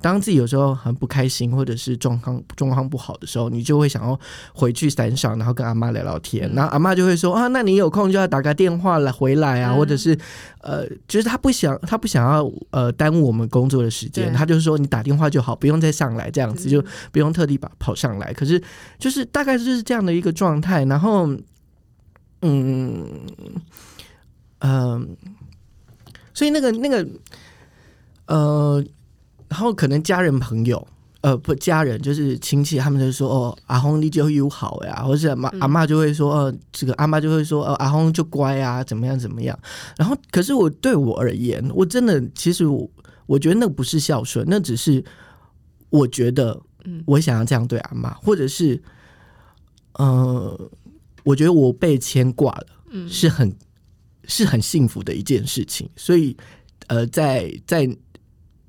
[0.00, 4.18] 当自己有时候很不开心，或者是状况状况不好的时候，你就会想要
[4.54, 6.50] 回去山上，然后跟阿妈聊聊天。
[6.54, 10.18] 然后阿妈就会说：“啊，那你有空就要打个电话来回来啊，或者是，
[10.62, 18.32] 呃，就是他不想他不想要呃耽误我们工作的时间，他就是说你打电话就好，不用再上来这样子，就不用特地把跑上来。
[18.32, 18.60] 可是
[18.98, 20.84] 就是大概就是这样的一个状态。
[20.86, 21.28] 然后，
[22.40, 23.06] 嗯。”
[24.64, 25.16] 嗯，
[26.32, 27.04] 所以那个那个，
[28.26, 28.84] 呃，
[29.48, 30.86] 然后可能家人朋友，
[31.20, 39.58] 呃，不，家人就是亲戚，他们就说哦，阿红你就友好呀，或者阿妈阿妈就会说，呃，这个阿妈就会说，呃，阿红就乖啊，怎么样怎么样。
[39.96, 42.88] 然后，可是我对我而言，我真的其实我
[43.26, 45.04] 我觉得那不是孝顺，那只是
[45.90, 46.60] 我觉得，
[47.04, 48.80] 我想要这样对阿妈，或者是，
[49.94, 50.70] 呃，
[51.24, 53.52] 我觉得我被牵挂了，嗯，是很。
[54.32, 56.34] 是很幸福的一件事情，所以，
[56.86, 57.86] 呃，在在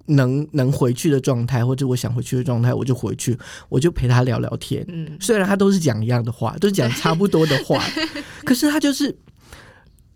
[0.07, 3.37] 能能回去的状态，或者我想回去的状态，我就回去，
[3.69, 4.85] 我就陪他聊聊天。
[4.89, 7.81] 嗯，虽然他都是讲一样的话，都是讲差不多的话，
[8.43, 9.15] 可是他就是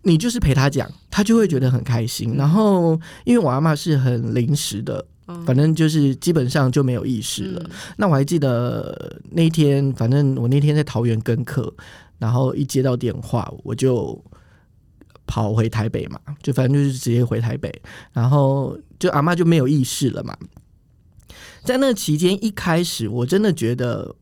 [0.02, 2.34] 你就是陪他讲，他就会觉得很开心。
[2.36, 5.02] 然后，因为我阿妈是很临时的
[5.46, 7.70] 反正就是基本上就没有意识了。
[7.96, 11.72] 那我还记得那一天，反正我那天在桃园跟课，
[12.18, 14.22] 然后一接到电话，我就
[15.28, 17.70] 跑回台北嘛，就反正就是直接回台北，
[18.12, 20.36] 然后就阿妈就没有意识了嘛。
[21.62, 24.16] 在那期间，一开始我真的觉得，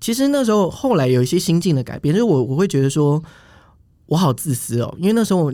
[0.00, 3.22] 其实那时候后来有一些心境的改变，就是我我会觉得说，
[4.06, 5.52] 我好自私哦，因为那时候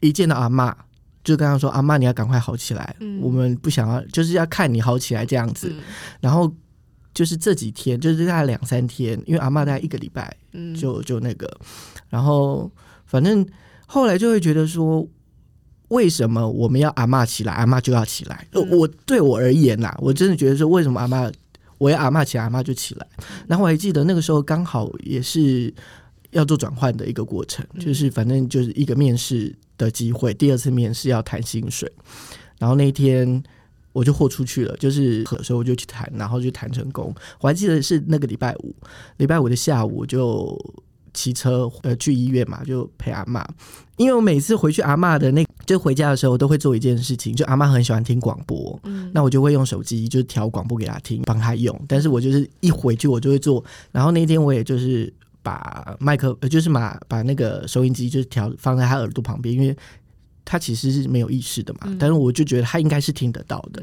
[0.00, 0.74] 一见到阿妈，
[1.22, 5.74] 就跟她说：“阿妈，你要赶快好起来，我们不想要，就是要看你好起来这样子。”
[6.20, 6.50] 然后
[7.12, 10.34] 就是这几天，就是大概两三天，因为阿妈大概一个礼拜，
[10.78, 11.50] 就就那个，
[12.08, 12.70] 然后
[13.04, 13.44] 反正
[13.86, 15.08] 后来就会觉得说。
[15.90, 18.44] 为什么我们要阿妈起来，阿妈就要起来？
[18.72, 21.30] 我对我而言啦，我真的觉得说，为什么阿妈
[21.78, 23.06] 我要阿妈起来，阿妈就起来？
[23.46, 25.72] 然后我还记得那个时候刚好也是
[26.32, 31.88] 要做转换的一个过程，就是反正就是一个面试的机会，第二次面试要谈薪水，
[32.58, 33.40] 然后那天
[33.92, 37.14] 我就豁出去了，就是所以我就去谈，然后就谈成功。
[37.40, 38.74] 我还记得是那个礼拜五，
[39.18, 40.58] 礼拜五的下午就。
[41.16, 43.44] 骑车呃去医院嘛，就陪阿妈。
[43.96, 51.74] 因为我每次回去阿妈的那就回家的时候，都会做一件事情，就阿妈很喜欢听广播，嗯，那我就会用手机就调广播给她听，帮她用。
[51.88, 55.10] 但是我就是一回去我就会做，然后那天我也就是
[55.42, 59.74] 把麦克呃就是把把那个收音机就是调放在她耳朵旁边，因为。
[60.48, 63.82] 他其实是没有意识的嘛，但是我就觉得他应该是听得到的，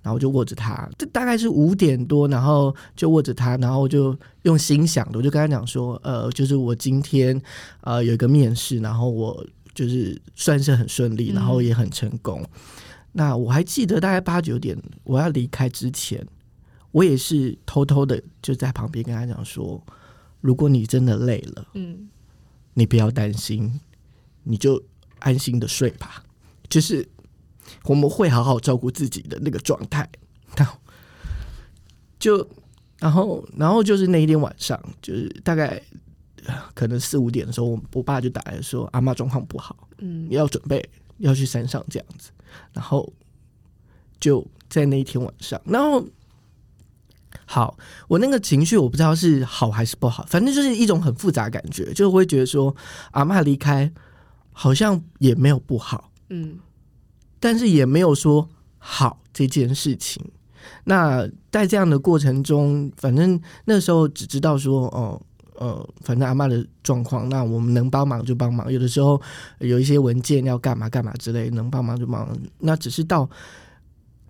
[0.00, 7.38] 然后就握着他，这大概是五点多，然后就握着他，然后就用心想的，我就跟他讲说，呃，就是我今天
[7.80, 9.44] 呃有一个面试，然后我
[9.74, 12.40] 就是算是很顺利，然后也很成功。
[13.10, 16.24] 那我还记得大概八九点我要离开之前，
[16.92, 19.84] 我也是偷偷的就在旁边跟他讲说，
[20.40, 22.08] 如果你真的累了，嗯，
[22.74, 23.80] 你不要担心，
[24.44, 24.80] 你就。
[25.24, 26.22] 安心的睡吧，
[26.68, 27.06] 就是
[27.84, 30.08] 我们会好好照顾自己的那个状态。
[32.18, 32.46] 就，
[32.98, 35.80] 然后，然后就是那一天晚上，就是大概
[36.74, 40.86] 可能四五点的时候，我我爸就打来说，阿妈状况不好，嗯，要准备
[41.18, 42.30] 要去山上这样子。
[42.72, 43.10] 然后
[44.20, 46.06] 就在那一天晚上，然后
[47.44, 47.76] 好，
[48.08, 52.74] 我那个情绪我不知道是好还是不好，反正就是一种很复杂感觉，就会觉得说
[53.12, 53.90] 阿妈离开。
[54.56, 56.58] 好像也没有不好，嗯，
[57.40, 58.48] 但是也没有说
[58.78, 60.24] 好这件事情。
[60.84, 65.20] 那在这样的过程中，反正那时候只知道说，哦，
[65.56, 68.72] 呃，反正阿妈的状况，那我们能帮忙就帮忙。
[68.72, 69.20] 有的时候
[69.58, 72.34] 有一些文件要干嘛干嘛之类，能帮忙就忙。
[72.60, 73.28] 那只是到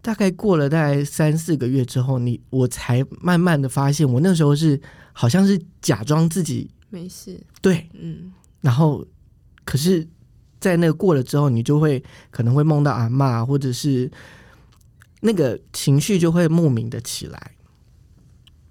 [0.03, 4.81] 大概过了大概三四个月之后，你我才慢慢的发现，我那时候是
[5.13, 9.07] 好像是假装自己没事，对，嗯，然后
[9.65, 10.09] 可是。
[10.65, 14.11] 在那个过了之后，你就会可能会梦到阿妈，或者是
[15.21, 17.51] 那个情绪就会莫名的起来。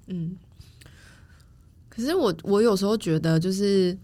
[0.07, 0.35] 嗯，
[1.89, 3.95] 可是我我有时候觉得就是，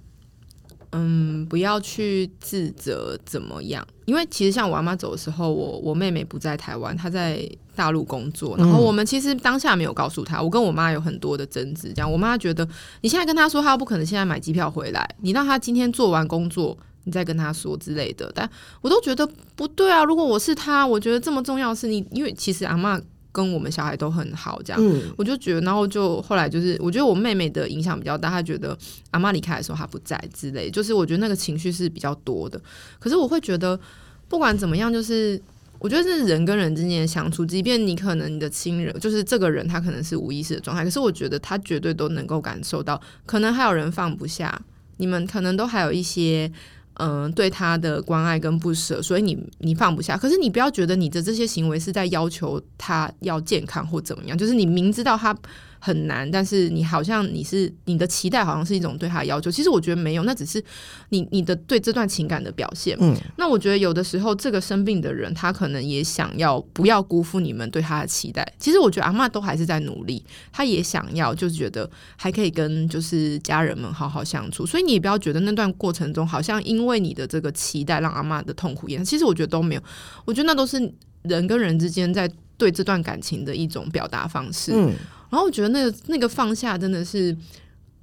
[0.92, 7.44] 嗯，不要去自责怎么样，因为其实像我阿妈走的时候，我我妹妹不在台湾，她在
[7.76, 12.68] 大陆工作，然后我们其实当下没有告诉她，我跟我妈有很多的争执，这样我妈觉得
[13.02, 16.78] 你现在跟她说，她不可能现在买机票回来，你让她今天做完工作。
[17.10, 18.48] 你再跟他说之类的，但
[18.82, 20.04] 我都觉得不对啊！
[20.04, 23.02] 如果我是他，我觉得这么重要是你，因为其实阿妈
[23.32, 24.80] 跟我们小孩都很好，这样，
[25.18, 28.78] 我就觉得，然后就后来就是，我觉得我妹妹的影响比较大，她觉得
[29.10, 32.62] 阿妈离开的时候她不在之类，就是我觉得那个情绪是比较多的。
[33.00, 33.80] 可是我会觉得，
[34.28, 35.42] 不管怎么样，就是
[35.80, 44.60] 我觉得是人跟人之间的相处，即便你可能你的亲人，就是这个人他可能是无意识的状态，可是我觉得他绝对都能够感受到，可能还有人放不下，
[44.98, 46.52] 你们可能都还有一些。
[47.00, 50.16] 嗯，对他的关爱跟不舍，所以你你放不下。
[50.16, 55.36] 可是你不要觉得你的这些行为是在要求他要健康或怎么样，就是你明知道他。
[55.80, 59.50] 很难，但是你好像你是你的期待，好像是一种对他的要求。
[59.50, 60.64] 其实我觉得没有，那只是
[61.10, 62.98] 你你的对这段情感的表现。
[63.00, 68.46] 嗯，那我觉得有的时候这个生病的人，他可能也想要不要辜负你们对他的期待。
[68.60, 74.66] 其实我觉得阿妈都还是在努力，他也想要，就是觉得还可以跟就是家人们好好相处。
[74.66, 79.82] 所以你也不要觉得那段过程中好像因为你的这个期待让阿妈的痛苦延其实我觉得都没有，
[80.26, 80.78] 我觉得那都是
[81.22, 84.74] 人跟人之间在对这段感情的一种表达方式。
[84.76, 84.94] 嗯。
[85.30, 87.36] 然后我觉得那个那个放下真的是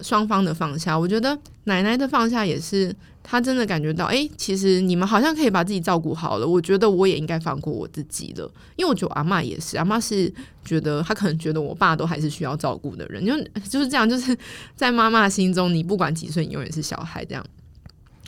[0.00, 0.96] 双方的放下。
[0.98, 6.46] 我觉得奶奶的放下也是，她真的感觉到，哎，其实你们好像可以把自己照顾好了。
[6.46, 10.32] 我觉得我也应该放过我自己了，因为我觉得阿妈也是，阿妈是
[10.64, 13.36] 觉得她可能觉得我爸都还是需要照顾的人，就
[13.68, 14.36] 就是这样，就是
[14.76, 17.44] 在妈妈心中，你不管几岁，你永远是小孩这样。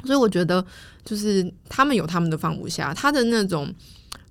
[0.05, 0.65] 所以我觉得，
[1.05, 3.73] 就是他们有他们的放不下，他的那种。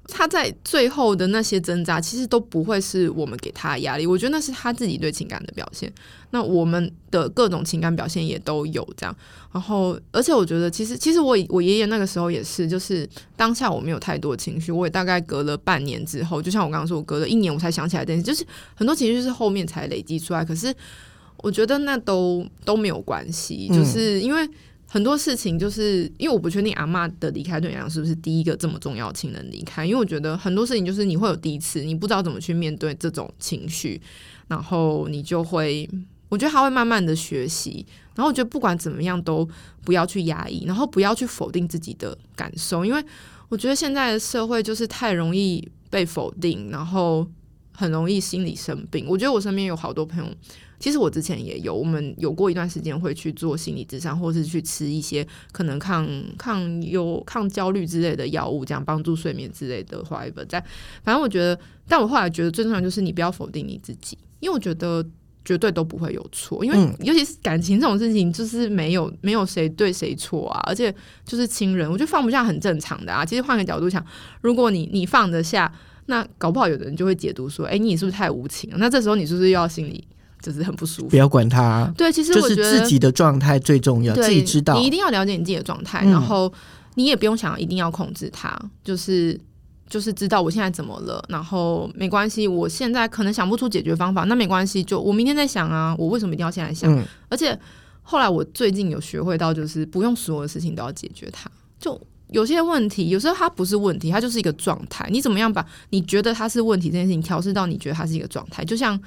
[0.07, 4.07] 他在最后的那些挣扎，其实都不会是我们给他的压力。
[4.07, 5.91] 我觉得那是他自己对情感的表现。
[6.31, 9.15] 那我们的各种情感表现也都有这样。
[9.51, 18.45] 然后，而且我觉得，其实其实我我爷爷那个时候也是，就是当下我没有太多情绪，我也大概隔了半年之后，就像我刚刚说，我隔了一年我才想起来这件事，就是
[18.75, 20.43] 很多情绪是后面才累积出来。
[20.45, 20.73] 可是
[21.37, 24.47] 我觉得那都都没有关系，就是因为。
[24.89, 34.01] 很多事情就是因为我不确定阿妈的离开对你来讲是不是第一个这么重要亲人离开，因为我觉得很多事情就是你会有第一次，你不知道怎么去面对这种情绪，
[34.47, 35.89] 然后你就会，
[36.29, 37.85] 我觉得他会慢慢的学习，
[38.15, 39.47] 然后我觉得不管怎么样都
[39.83, 43.03] 不要去压抑，然后不要去否定自己的感受，因为
[43.49, 47.27] 我觉得现在的社会就是太容易被否定，然后
[47.77, 49.05] 很容易心理生病。
[49.07, 50.27] 我觉得我身边有好多朋友。
[50.79, 56.07] 其实我之前也有，我们有过一段时间会去做心理咨商，或是去吃一些可能抗
[56.37, 60.03] 抗忧、抗焦虑之类的药物，这样帮助睡眠之类的。
[60.03, 60.63] 话在，
[61.03, 65.03] 反正我觉得，但我后来觉得最重要就是你不要否定你自己，因为我觉得
[65.43, 70.93] 绝对都不会有错，因为尤其是感情这种事情，就是没有没有谁对谁错啊，而且
[71.25, 73.25] 就是亲人，我觉得放不下很正常的啊。
[73.25, 74.05] 其实换个角度想，
[74.41, 75.73] 如果你你放得下，
[76.07, 78.77] 那搞不好有的人就会解读说，哎，你是不是太无情了？
[78.77, 80.05] 那这时候你是不是又要心里？
[80.39, 81.91] 就是很不舒服，不要管他。
[81.97, 84.75] 对，其实我觉得自己的状态最重要，自己知道。
[84.75, 86.51] 你一定要了解你自己的状态，然后
[86.93, 89.37] 你也不用想一定要控制他，就是
[89.89, 95.95] 就是知道我现在怎么了，然后没关系，我现在可能想不出解决方法，那没关系，就我明天再想啊。
[95.97, 97.03] 我为什么一定要现在想？
[97.29, 97.59] 而且
[98.03, 101.49] 后来我最近有学会到，就是不用所有的事情都要解决它。
[101.79, 101.99] 就
[102.29, 105.07] 有些问题，有时候它不是问题，它就是一个状态。
[105.11, 108.63] 你怎么样把你觉得它是问题这件事情调试到你觉得它是一个状态？
[108.65, 108.99] 就像。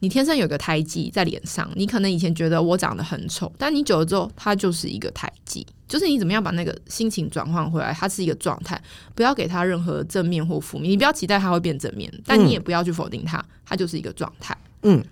[0.00, 5.66] 你天生有个胎记在脸上，你可能以前觉得我长得很丑，但你久了之后，它就是一个胎记。
[5.88, 8.78] 就是你怎么样把那个心情转换回来，它是一个状态，
[9.14, 14.54] 不要给它任何正面或负面，你不要期待它会变正面，但你也不要去否定它，它就是一个状态。
[14.82, 15.02] 嗯。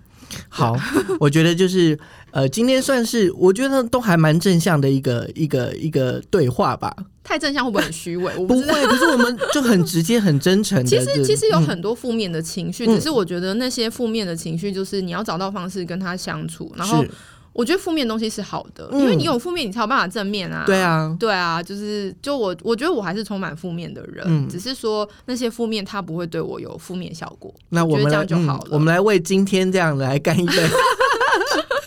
[0.49, 0.75] 好，
[1.19, 1.97] 我觉得就是
[2.33, 6.91] 呃，今天算是我觉得都还蛮正向的一个一个一个对话吧。
[7.23, 8.33] 太正向会不会很虚伪？
[8.47, 10.83] 不会，可是我们就很直接、很真诚。
[10.85, 17.05] 其实其实有很多负面的情绪，只是我觉得那些负面的情绪，就是你要找到方式跟他相处，然后。
[17.53, 20.63] 我觉得负面东西是好的，因为你有负面，你才有办法正面啊。
[20.65, 27.53] 对啊，对啊，就是就我，我觉得我还是充满负面的人，只是说那些负面他不会对我有负面效果。
[27.69, 28.69] 那我们这样就好了。
[28.71, 30.53] 我们来为今天这样来干一杯。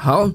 [0.00, 0.30] 好。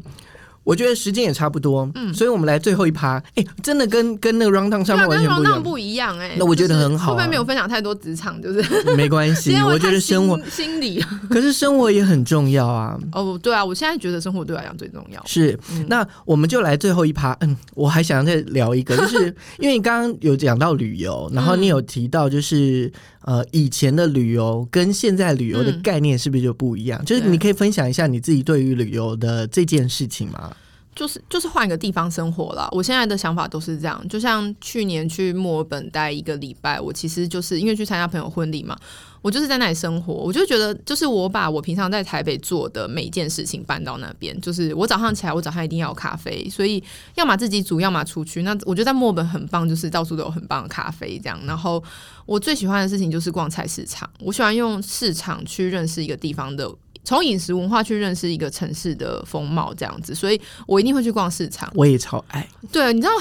[0.63, 3.21] 我觉得时间也差不多，嗯，所以我们来最后一趴。
[3.35, 6.35] 哎，真的跟跟那个 round down 上面完全不一样，不一样哎。
[6.37, 7.11] 那我觉得很好。
[7.11, 8.41] 会不会没有分享太多职场？
[8.41, 12.97] 就是没关系， 我觉得生活心理， 可是生活也很重要啊。
[13.11, 15.21] 哦，对啊，我现在觉得生活对我来讲最重要。
[15.25, 15.57] 是，
[15.87, 17.35] 那我们就来最后一趴。
[17.41, 19.25] 嗯，我还想再聊一个， 就是
[19.59, 22.91] 因为你刚刚有讲到旅游，然后你有提到就是
[23.21, 27.03] 呃以前的旅游跟现在旅游的概念是不是就不一样？
[27.05, 30.51] 就是你可以分享一下你自己对于旅游的这件事情吗？
[30.95, 32.69] 就是就是换一个地方生活了。
[32.71, 38.77] 我现在的想法都是这样，就像去年去墨尔本待一个礼拜，我其实就是因为去参加朋友婚礼嘛，
[39.21, 40.13] 我就是在那里生活。
[40.13, 44.39] 我就觉得，就是我把我平常在台北做的每一件事情搬到那边。
[44.41, 46.83] 就是我早上起来，我早上一定要有咖啡，所以
[47.15, 48.43] 要么自己煮，要么出去。
[48.43, 51.39] 那我觉得在墨尔本很棒，就是到处都有很棒的咖啡这样。
[51.45, 51.83] 然后
[52.25, 56.71] 我最喜欢的事情就是逛菜市场，我喜欢用市场去认识一个地方的。
[57.03, 61.71] 从饮食文化去认识一个城市的风貌，这样子，所以我一定会去逛市场。
[61.75, 62.47] 我也超爱。
[62.71, 63.13] 对，你知道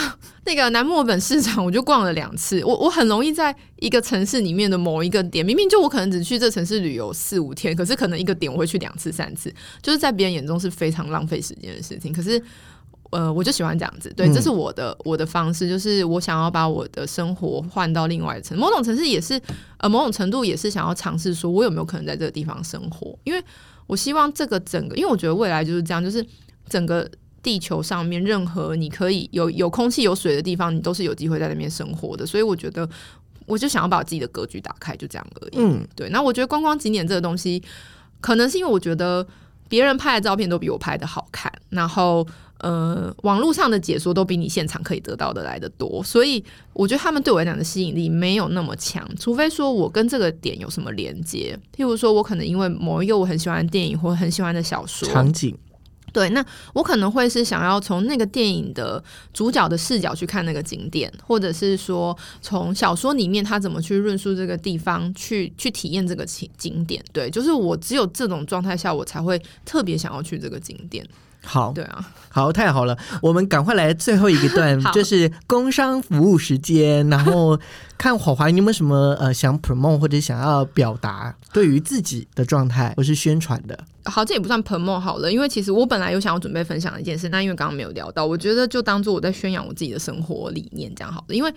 [0.45, 2.65] 那个南墨本市场，我就逛了两次。
[2.65, 9.53] 我我很容易在一个城市里面的某一个点，明明就我可能只去这城市旅游四五天，可是可能一个点我会去两次三次，
[9.83, 12.13] 就是在别人眼中是非常浪费时间的事情。
[12.13, 12.43] 可是。
[13.11, 19.39] 呃，我就喜欢这样子，对，这是我的我的方式，就是我想要把我的生活换到另外一层，某种城市也是，
[19.77, 23.15] 呃，某种程度也是想要尝试说，我有没有可能在这个地方生活？
[23.25, 23.45] 因为
[23.87, 26.25] 我希望这个整个，因为我觉得未来就是这样，就是
[26.69, 27.09] 整个
[27.43, 32.25] 地球上面任何你可以有有空气有水的地方，你都是有机会在那边生活的。
[32.25, 32.89] 所以我觉得，
[33.47, 35.57] 我就想要把我自己的格局打开，就这样而已。
[35.57, 36.09] 嗯，对。
[36.11, 37.63] 那我觉得观光景点这个东西，
[38.21, 39.27] 可能是因为我觉得
[39.69, 42.27] 别人拍的照片都比我拍的好看，然后。
[42.63, 46.43] 呃，网络上的解说都比你现场可以得到的来的多，所以
[46.73, 55.53] 我觉得他们对我来讲的吸引力没有那么强，除非说我跟这个点有什么连接，譬如说我可能因为某一个我很喜欢的电影或很喜欢的小说场景，
[56.13, 59.03] 对，那我可能会是想要从那个电影的
[59.33, 71.05] 主角的视角去看那个景点，或者是说从小说里面他怎么去论述这个地方，去去体验这个景景点，对，就是我只有这种状态下，我才会特别想要去这个景点。
[71.45, 77.59] 好，对啊，好，太好了，我们赶快来最后一个段， 就是工商服务时间，然后
[77.99, 83.79] 看华华你有没有什么呃想 promote 或者想要表达对于自己的状态或是宣传的。
[84.05, 91.35] 好，这也不算盆茂好了，因为其实我本来有想要准备分享一件事，那因为刚刚没有聊到，我觉得就当做我在宣扬我自己的生活理念这样好了。
[91.35, 91.53] 因为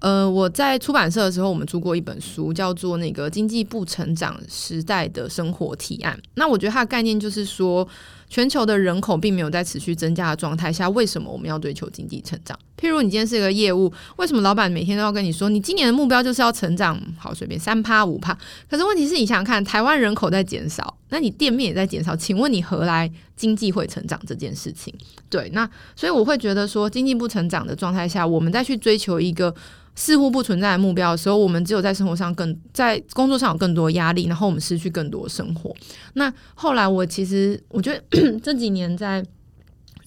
[0.00, 6.16] 呃，我在出版社的时候，我们出过一本书，叫做《那个经济不成长时代的生活提案》。
[6.34, 7.86] 那我觉得它的概念就是说，
[8.28, 12.56] 全球的人口并没有在持续增加的状态下，为什么我们要追求经济成长？
[12.80, 18.36] 譬如你今天是一个业务，为什么老板每天都要跟你说，你今年的目标就是要成长好随便三趴五趴？
[18.70, 24.94] 可是问题是你想想看，台湾人口在减少，那你店面也在减少，请问你何来经济会成长这件事情？
[25.28, 29.54] 对，那所以我会觉得说，经济不成长的状态下，我们再去追求一个。
[30.00, 35.74] 似乎不存在的目标的时候，我们只有在生活上更在工作上有更多压力，然后我们失去更多生活。
[36.12, 38.00] 那后来我其实我觉得
[38.38, 39.20] 这几年在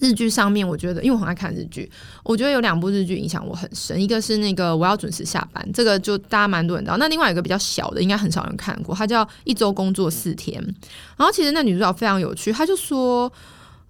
[0.02, 1.90] 日剧上面，我觉得因为我很爱看日剧，
[2.24, 6.96] 我觉得有两部日剧影响我很深，一个是那个我要准时下班，这个就大家蛮多人知道。
[6.96, 10.60] 那另外一个比较小的，应该很少人看过，它叫一周工作四天。
[11.16, 13.32] 然后其实那女主角非常有趣，她就说。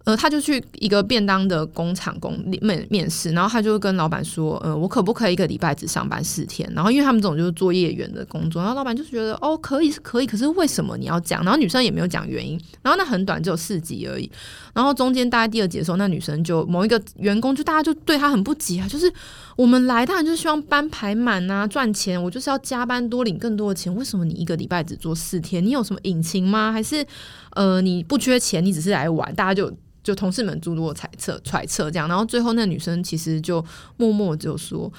[0.05, 6.69] 呃，他就去一个便当的工厂工面面试，然后他就跟老板说，呃，我可不可以一个礼拜只上班四天？
[6.75, 11.45] 然后因为他们这种就是做业员的工作，然后老板就觉得，哦，可以是可以，可是为什么你要讲？
[11.45, 14.31] 然后女生也没有讲原因，然后那很短，只有四集而已。
[14.75, 19.13] 然后中间大概第二集的时候，那女生就某一个员工就大家就对她很不解啊，就是
[19.57, 25.65] 我们来当然就是希望班排满啊，赚钱，我就是要加班多领更多的钱，为什么你一个礼拜只做四天？
[25.65, 26.73] 你有什么隐情吗？
[26.73, 27.07] 还是
[27.51, 29.35] 呃你不缺钱，你只是来玩？
[29.35, 29.73] 大家就。
[30.03, 33.65] 就同事们诸多猜测、揣测这样，然后最后那女生其实就
[33.97, 34.93] 默默就说：“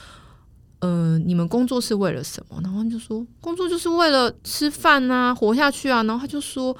[0.79, 6.73] 嗯，你们工作是为了什么？”然后就说：“工作就是为了吃饭啊，活下去啊。”然后他就说：“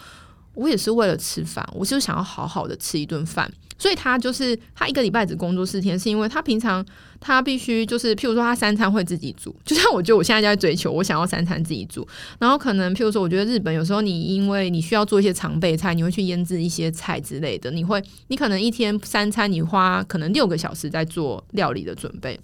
[0.56, 3.52] 我也是为了吃饭，我就想要好好的吃一顿饭。”
[3.84, 6.86] 所以他就是他一个礼拜只工作四天，是因为他平常
[7.20, 12.08] 他必须就是，譬如说他三餐会自己煮， 就像我觉得我现在在追求，我想要三餐自己煮。
[12.40, 22.40] 然后可能譬如说，我觉得日本有时候你因为你需要做一些常备菜，你会去腌制一些菜之类的，你会你可能一天三餐你花可能六个小时在做料理的准备。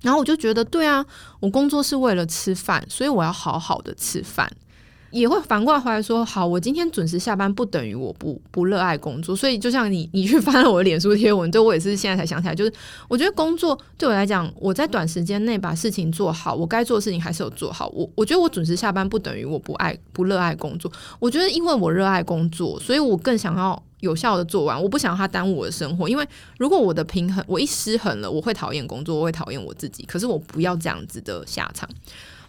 [0.00, 1.04] 然后我就觉得，对啊，
[1.40, 4.50] 我工作是为了吃饭，所以我要好好的吃饭。
[5.10, 12.72] 也会反过来回来说，好，我今天准时下班不等于我不不热爱工作，所以就像你， 你去翻了我的脸书贴文，对我也是现在才想起来，就是
[13.08, 17.88] 我觉得工作对我来讲，我在短时间内把事情做好，我该做的事情还是有做好。
[17.88, 26.26] 我我觉得我准时下班不等于我不爱不热爱工作，我觉得因为我热爱工作，所以我更想要有效的做完，我不想要它耽误我的生活，因为
[26.58, 31.88] 如果我的平衡我一失衡了，我会讨厌工作，我会讨厌我自己，可是我不要这样子的下场。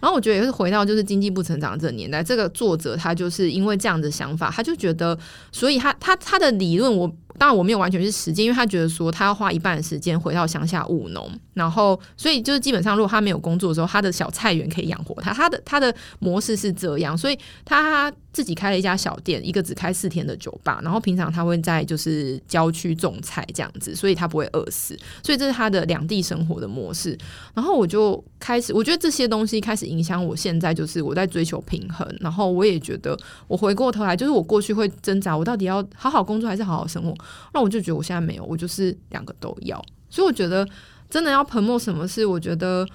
[0.02, 5.18] 然后我觉得也是回到就是经济不成长这个年代，这个作者他就是因为这样的想法，他就觉得，
[5.52, 7.10] 所以他他他的理论我。
[7.38, 15.34] 当然我没有完全是实践，因为他觉得说他要花一半的时间回到乡下务农，然后所以就是基本上如果他没有工作的时候，他的小菜园可以养活他。
[15.34, 24.98] 他的他的模式是这样，所以他自己开了一家小店，一个只开四天的酒吧，然后平常他会在就是郊区种菜这样子，所以他不会饿死。
[25.24, 27.18] 所以这是他的两地生活的模式。
[27.54, 32.08] 然后我就开始，我觉得这些东西开始影响我现在，就是我在追求平衡。
[32.20, 33.18] 然后我也觉得，
[33.48, 37.14] 我回过头来，就是我过去会挣扎，我到底要好好工作还是好好生活？
[37.54, 39.84] 那我就觉得我现在没有，我就是两个都要。
[40.10, 40.68] 所以我觉得
[41.10, 42.86] 真的要彭默什么事，我觉得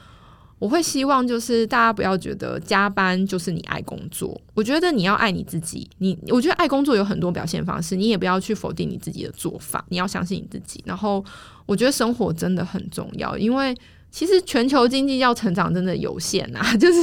[0.59, 4.39] 我会希望就是大家不要觉得加班就是你爱工作。
[4.53, 10.83] 我觉得你要爱你自己，你我觉得爱工作有很多表现方式，你也不要去否定你自己的做法，你要相信你自己。
[10.85, 11.25] 然后
[11.65, 13.75] 我觉得生活真的很重要，因为
[14.11, 16.99] 其实全球经济要成长真的有限啊， 就是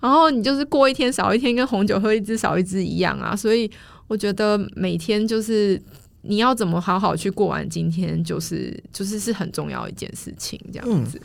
[0.00, 3.34] 然后你就是过一天少一天，跟红酒喝一支少一支一样啊。
[3.34, 3.70] 所以
[4.06, 5.80] 我觉得每天就是。
[6.28, 11.20] 你要怎么好好去过完今天，就是就是是很重要一件事情，这样子。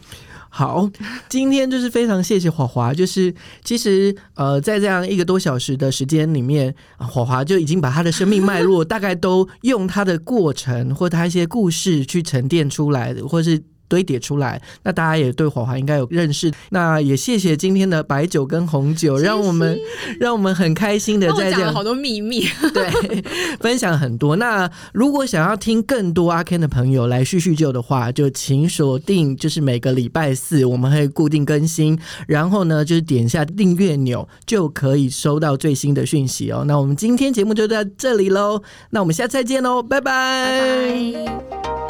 [0.50, 0.90] 好，
[1.30, 3.34] 今天就是非常谢谢华华，就是
[3.64, 13.62] 其实呃，在这样一个多小时的时间里面，华华就已经把他的生命脉络大概都用他的过程或他一些故事去沉淀出来的，或是。
[13.92, 16.50] 堆叠出来，那大家也对火华应该有认识。
[16.70, 19.78] 那也谢谢今天的白酒跟红酒，让我们
[20.18, 23.22] 让我们很开心的在讲好多秘密，对，
[23.60, 24.38] 分享很多。
[24.38, 36.64] 那如果想要听更多阿 Ken 的朋友来叙叙旧的话，就请锁定，就是每个礼拜四我们会固定更新，然后呢，就是点一下订阅钮就可以收到最新的讯息哦。
[36.66, 38.62] 那我们今天节目就到这里喽，
[38.92, 41.81] 那我们下次再见喽，拜拜。